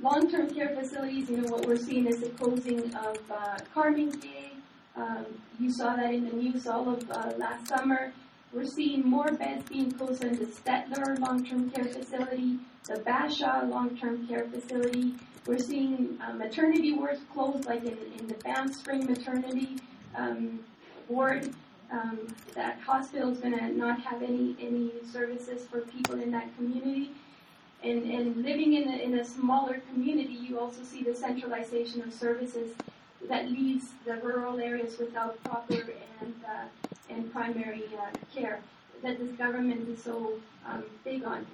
long-term 0.00 0.54
care 0.54 0.74
facilities, 0.74 1.30
you 1.30 1.38
know, 1.38 1.50
what 1.50 1.66
we're 1.66 1.76
seeing 1.76 2.06
is 2.06 2.20
the 2.20 2.30
closing 2.30 2.92
of 2.94 3.18
uh, 3.30 3.58
Carmangay. 3.74 4.55
Um, 4.96 5.26
you 5.60 5.70
saw 5.70 5.94
that 5.96 6.12
in 6.12 6.24
the 6.28 6.34
news 6.34 6.66
all 6.66 6.88
of 6.88 7.10
uh, 7.10 7.32
last 7.36 7.68
summer. 7.68 8.12
We're 8.52 8.64
seeing 8.64 9.06
more 9.06 9.30
beds 9.32 9.68
being 9.68 9.92
closed 9.92 10.24
in 10.24 10.36
the 10.36 10.46
Stettler 10.46 11.18
long-term 11.18 11.70
care 11.70 11.84
facility, 11.84 12.58
the 12.84 12.94
Bashaw 13.00 13.68
long-term 13.68 14.26
care 14.26 14.46
facility. 14.46 15.14
We're 15.46 15.58
seeing 15.58 16.18
uh, 16.26 16.32
maternity 16.32 16.92
wards 16.92 17.20
closed, 17.32 17.66
like 17.66 17.84
in, 17.84 17.98
in 18.18 18.26
the 18.26 18.34
Banff 18.34 18.74
Spring 18.74 19.06
Maternity 19.06 19.76
um, 20.14 20.60
Ward. 21.08 21.50
Um, 21.92 22.26
that 22.54 22.80
hospital 22.80 23.30
is 23.30 23.38
going 23.38 23.56
to 23.56 23.68
not 23.68 24.00
have 24.00 24.20
any 24.22 24.56
any 24.60 24.90
services 25.12 25.66
for 25.68 25.82
people 25.82 26.20
in 26.20 26.32
that 26.32 26.56
community. 26.56 27.12
And, 27.84 28.02
and 28.04 28.36
living 28.42 28.74
in 28.74 28.88
a, 28.88 28.96
in 28.96 29.18
a 29.18 29.24
smaller 29.24 29.80
community, 29.92 30.32
you 30.32 30.58
also 30.58 30.82
see 30.82 31.04
the 31.04 31.14
centralization 31.14 32.02
of 32.02 32.12
services 32.12 32.72
that 33.28 33.50
leaves 33.50 33.86
the 34.04 34.16
rural 34.16 34.58
areas 34.60 34.98
without 34.98 35.42
proper 35.44 35.74
and 36.20 36.34
uh, 36.46 36.64
and 37.08 37.32
primary 37.32 37.84
uh, 37.98 38.10
care 38.34 38.60
that 39.02 39.18
this 39.18 39.30
government 39.32 39.88
is 39.88 40.02
so 40.02 40.34
um, 40.66 40.84
big 41.04 41.24
on. 41.24 41.46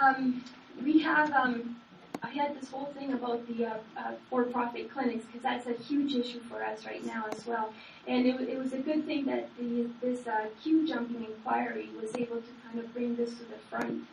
Um, 0.00 0.44
we 0.82 1.00
have 1.00 1.30
um, 1.32 1.76
I 2.22 2.28
had 2.28 2.60
this 2.60 2.70
whole 2.70 2.92
thing 2.96 3.12
about 3.12 3.46
the 3.48 3.66
uh, 3.66 3.74
uh, 3.96 4.12
for-profit 4.30 4.92
clinics 4.92 5.24
because 5.26 5.42
that's 5.42 5.66
a 5.66 5.72
huge 5.72 6.14
issue 6.14 6.40
for 6.40 6.62
us 6.62 6.86
right 6.86 7.04
now 7.04 7.24
as 7.32 7.44
well. 7.44 7.72
And 8.06 8.26
it, 8.26 8.40
it 8.42 8.58
was 8.58 8.72
a 8.72 8.78
good 8.78 9.06
thing 9.06 9.24
that 9.26 9.48
the, 9.58 9.88
this 10.00 10.26
uh, 10.26 10.46
queue 10.62 10.86
jumping 10.86 11.24
inquiry 11.24 11.90
was 12.00 12.14
able 12.14 12.36
to 12.36 12.48
kind 12.64 12.78
of 12.78 12.92
bring 12.94 13.16
this 13.16 13.30
to 13.30 13.44
the 13.44 13.58
front 13.68 14.04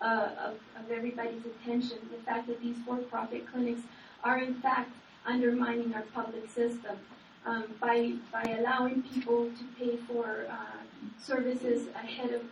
uh, 0.00 0.28
of, 0.46 0.54
of 0.82 0.90
everybody's 0.90 1.44
attention. 1.44 1.98
The 2.10 2.22
fact 2.24 2.46
that 2.46 2.60
these 2.62 2.76
for-profit 2.86 3.46
clinics 3.52 3.82
are 4.24 4.38
in 4.38 4.54
fact 4.54 4.90
undermining 5.26 5.94
our 5.94 6.02
public 6.14 6.48
system 6.50 6.98
um, 7.46 7.64
by 7.80 8.12
by 8.32 8.42
allowing 8.58 9.02
people 9.02 9.50
to 9.50 9.64
pay 9.78 9.96
for 9.96 10.46
uh, 10.50 10.78
services 11.20 11.88
ahead 11.94 12.32
of 12.32 12.42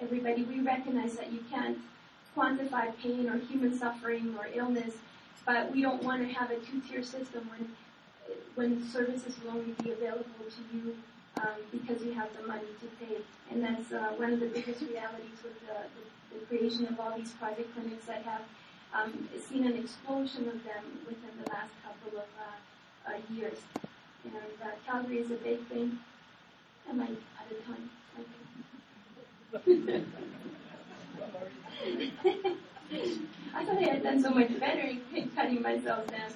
everybody. 0.00 0.42
We 0.42 0.60
recognize 0.60 1.14
that 1.16 1.32
you 1.32 1.44
can't 1.50 1.78
quantify 2.36 2.96
pain 3.02 3.28
or 3.28 3.38
human 3.38 3.76
suffering 3.76 4.34
or 4.38 4.46
illness, 4.54 4.94
but 5.44 5.72
we 5.72 5.82
don't 5.82 6.02
want 6.02 6.26
to 6.26 6.32
have 6.32 6.50
a 6.50 6.58
two-tier 6.60 7.02
system 7.02 7.48
when 7.50 7.68
when 8.54 8.88
services 8.88 9.34
will 9.42 9.52
only 9.52 9.72
be 9.82 9.90
available 9.90 10.44
to 10.48 10.76
you 10.76 10.94
um, 11.38 11.58
because 11.72 12.02
you 12.02 12.12
have 12.12 12.28
the 12.36 12.46
money 12.46 12.68
to 12.80 12.86
pay. 13.04 13.16
And 13.50 13.62
that's 13.62 13.92
uh, 13.92 14.12
one 14.16 14.32
of 14.32 14.40
the 14.40 14.46
biggest 14.46 14.82
realities 14.82 15.38
with 15.42 15.58
the, 15.60 15.74
the, 15.94 16.38
the, 16.38 16.46
creation 16.46 16.86
of 16.86 17.00
all 17.00 17.16
these 17.16 17.32
private 17.32 17.72
clinics 17.74 18.06
that 18.06 18.22
have 18.22 18.42
um, 18.94 19.28
seen 19.48 19.66
an 19.66 19.76
explosion 19.76 20.48
of 20.48 20.64
them 20.64 20.84
within 21.06 21.30
the 21.40 21.48
last 21.48 21.70
couple 21.84 22.18
of 22.18 22.26
uh, 22.38 23.10
uh, 23.10 23.18
years. 23.34 23.58
And 24.24 24.34
uh, 24.62 24.70
Calgary 24.86 25.18
is 25.18 25.30
a 25.30 25.34
big 25.34 25.66
thing. 25.66 25.98
Am 26.88 27.00
I 27.00 27.04
out 27.04 27.50
of 27.50 27.64
time? 27.66 27.90
I 33.54 33.64
thought 33.64 33.78
I 33.78 33.82
had 33.82 34.02
done 34.02 34.22
so 34.22 34.30
much 34.30 34.58
better 34.60 34.80
in 34.80 35.30
cutting 35.36 35.62
myself 35.62 36.10
down. 36.10 36.32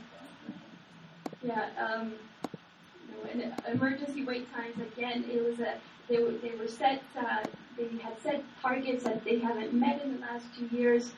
Yeah, 1.42 1.68
um, 1.78 2.14
you 3.08 3.14
know, 3.14 3.44
and 3.44 3.54
emergency 3.74 4.24
wait 4.24 4.52
times 4.54 4.76
again. 4.80 5.24
It 5.30 5.44
was 5.44 5.60
a 5.60 5.74
they 6.08 6.22
were 6.22 6.32
they 6.32 6.52
were 6.58 6.68
set. 6.68 7.02
Uh, 7.18 7.44
they 7.76 7.88
had 7.98 8.20
set 8.22 8.42
targets 8.62 9.04
that 9.04 9.24
they 9.24 9.38
haven't 9.38 9.74
met 9.74 10.02
in 10.02 10.14
the 10.14 10.20
last 10.20 10.46
two 10.56 10.66
years. 10.74 11.12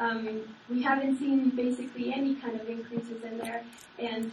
Um, 0.00 0.40
we 0.68 0.82
haven't 0.82 1.18
seen 1.18 1.50
basically 1.50 2.12
any 2.12 2.34
kind 2.36 2.60
of 2.60 2.68
increases 2.68 3.22
in 3.22 3.38
there. 3.38 3.62
And 3.98 4.32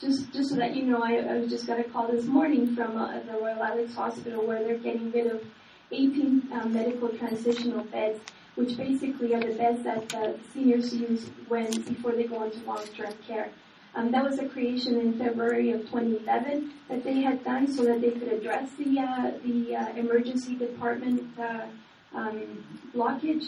just 0.00 0.30
just 0.32 0.50
so 0.50 0.56
that 0.56 0.76
you 0.76 0.84
know, 0.84 1.02
I, 1.02 1.36
I 1.36 1.46
just 1.48 1.66
got 1.66 1.80
a 1.80 1.84
call 1.84 2.06
this 2.12 2.26
morning 2.26 2.76
from 2.76 2.96
uh, 2.96 3.18
the 3.20 3.32
Royal 3.32 3.62
Alex 3.62 3.94
Hospital 3.94 4.46
where 4.46 4.62
they're 4.62 4.78
getting 4.78 5.10
rid 5.10 5.26
of 5.26 5.42
18 5.90 6.48
uh, 6.52 6.66
medical 6.66 7.08
transitional 7.08 7.84
beds 7.84 8.20
which 8.56 8.76
basically 8.76 9.34
are 9.34 9.40
the 9.40 9.52
beds 9.52 9.84
that 9.84 10.38
seniors 10.52 10.94
use 10.94 11.26
when 11.48 11.70
before 11.82 12.12
they 12.12 12.24
go 12.24 12.42
into 12.42 12.58
long-term 12.64 13.12
care. 13.26 13.50
Um, 13.94 14.10
that 14.12 14.24
was 14.24 14.38
a 14.38 14.48
creation 14.48 14.98
in 14.98 15.18
February 15.18 15.70
of 15.72 15.82
2011 15.82 16.72
that 16.88 17.04
they 17.04 17.22
had 17.22 17.42
done 17.44 17.70
so 17.72 17.84
that 17.84 18.00
they 18.00 18.10
could 18.10 18.28
address 18.28 18.68
the 18.78 19.00
uh, 19.00 19.30
the 19.44 19.76
uh, 19.76 19.96
emergency 19.96 20.54
department 20.54 21.22
uh, 21.38 21.66
um, 22.14 22.64
blockage. 22.94 23.46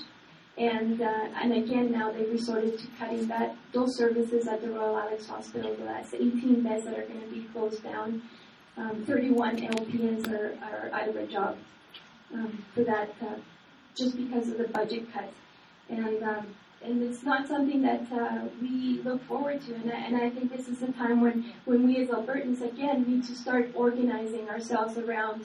And 0.59 1.01
uh, 1.01 1.29
and 1.40 1.53
again 1.53 1.92
now 1.92 2.11
they've 2.11 2.31
resorted 2.31 2.79
to 2.79 2.87
cutting 2.99 3.29
that 3.29 3.57
those 3.73 3.97
services 3.97 4.49
at 4.49 4.61
the 4.61 4.71
Royal 4.71 4.99
Alex 4.99 5.29
Hospital. 5.29 5.77
That's 5.79 6.12
18 6.14 6.62
beds 6.62 6.85
that 6.85 6.99
are 6.99 7.07
going 7.07 7.21
to 7.21 7.29
be 7.29 7.42
closed 7.53 7.83
down. 7.83 8.23
Um, 8.77 9.05
31 9.07 9.57
LPNs 9.57 10.33
are, 10.33 10.57
are 10.62 10.90
out 10.92 11.09
of 11.09 11.16
a 11.16 11.27
job 11.27 11.57
um, 12.33 12.64
for 12.75 12.85
that 12.85 13.11
uh, 13.23 13.37
just 13.97 14.16
because 14.16 14.49
of 14.49 14.59
the 14.59 14.68
budget 14.68 15.12
cuts. 15.12 15.35
And 15.88 16.23
um, 16.23 16.55
and 16.83 17.03
it's 17.03 17.23
not 17.23 17.49
something 17.49 17.83
that 17.83 18.07
uh, 18.12 18.47
we 18.61 19.01
look 19.03 19.23
forward 19.27 19.61
to. 19.62 19.75
And 19.75 19.90
I, 19.90 19.97
and 19.97 20.16
I 20.16 20.31
think 20.31 20.57
this 20.57 20.68
is 20.68 20.83
a 20.83 20.92
time 20.92 21.21
when, 21.21 21.53
when 21.64 21.87
we 21.87 21.97
as 21.99 22.09
Albertans 22.09 22.62
again 22.62 23.05
need 23.07 23.25
to 23.25 23.35
start 23.35 23.71
organizing 23.75 24.49
ourselves 24.49 24.97
around 24.97 25.44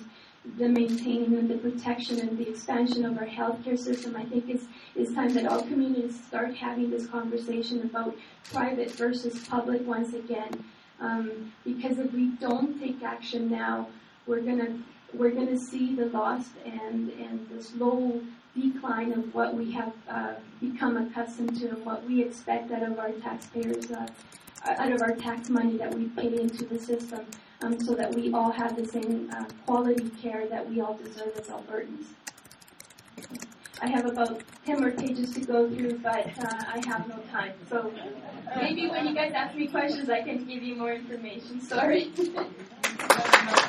the 0.57 0.67
maintaining 0.67 1.37
and 1.37 1.49
the 1.49 1.57
protection 1.57 2.19
and 2.19 2.37
the 2.37 2.49
expansion 2.49 3.05
of 3.05 3.17
our 3.17 3.25
healthcare 3.25 3.79
system. 3.79 4.15
I 4.15 4.25
think 4.25 4.49
it's, 4.49 4.65
it's 4.95 5.13
time 5.13 5.33
that 5.33 5.45
all 5.45 5.61
communities 5.61 6.21
start 6.27 6.55
having 6.55 6.89
this 6.89 7.07
conversation 7.07 7.81
about 7.83 8.15
private 8.51 8.91
versus 8.91 9.47
public 9.47 9.85
once 9.87 10.13
again. 10.13 10.65
Um, 10.99 11.53
because 11.63 11.97
if 11.97 12.11
we 12.13 12.27
don't 12.39 12.79
take 12.79 13.01
action 13.03 13.49
now, 13.49 13.87
we're 14.25 14.41
gonna 14.41 14.79
we're 15.13 15.31
gonna 15.31 15.57
see 15.57 15.95
the 15.95 16.05
loss 16.05 16.45
and 16.65 17.09
and 17.09 17.47
the 17.49 17.61
slow 17.61 18.21
decline 18.55 19.11
of 19.11 19.33
what 19.33 19.53
we 19.53 19.71
have 19.71 19.93
uh, 20.09 20.33
become 20.61 20.97
accustomed 20.97 21.59
to 21.59 21.69
and 21.69 21.85
what 21.85 22.05
we 22.05 22.23
expect 22.23 22.71
out 22.71 22.83
of 22.83 22.99
our 22.99 23.11
taxpayers, 23.11 23.91
uh, 23.91 24.07
out 24.65 24.91
of 24.91 25.01
our 25.01 25.15
tax 25.15 25.49
money 25.49 25.77
that 25.77 25.93
we 25.93 26.05
pay 26.09 26.39
into 26.39 26.65
the 26.65 26.79
system, 26.79 27.25
um, 27.63 27.79
so 27.79 27.95
that 27.95 28.13
we 28.13 28.33
all 28.33 28.51
have 28.51 28.75
the 28.75 28.85
same 28.85 29.31
uh, 29.33 29.45
quality 29.65 30.09
care 30.21 30.47
that 30.47 30.69
we 30.69 30.81
all 30.81 30.95
deserve 30.95 31.33
as 31.37 31.47
Albertans. 31.47 32.05
I 33.81 33.87
have 33.87 34.05
about 34.05 34.41
10 34.65 34.79
more 34.79 34.91
pages 34.91 35.33
to 35.33 35.41
go 35.41 35.69
through, 35.69 35.99
but 35.99 36.27
uh, 36.39 36.63
I 36.73 36.81
have 36.85 37.07
no 37.07 37.19
time. 37.31 37.53
So 37.69 37.91
maybe 38.55 38.87
when 38.87 39.07
you 39.07 39.15
guys 39.15 39.33
ask 39.33 39.55
me 39.55 39.67
questions, 39.67 40.09
I 40.09 40.21
can 40.21 40.45
give 40.45 40.63
you 40.63 40.75
more 40.75 40.93
information. 40.93 41.61
Sorry. 41.61 42.11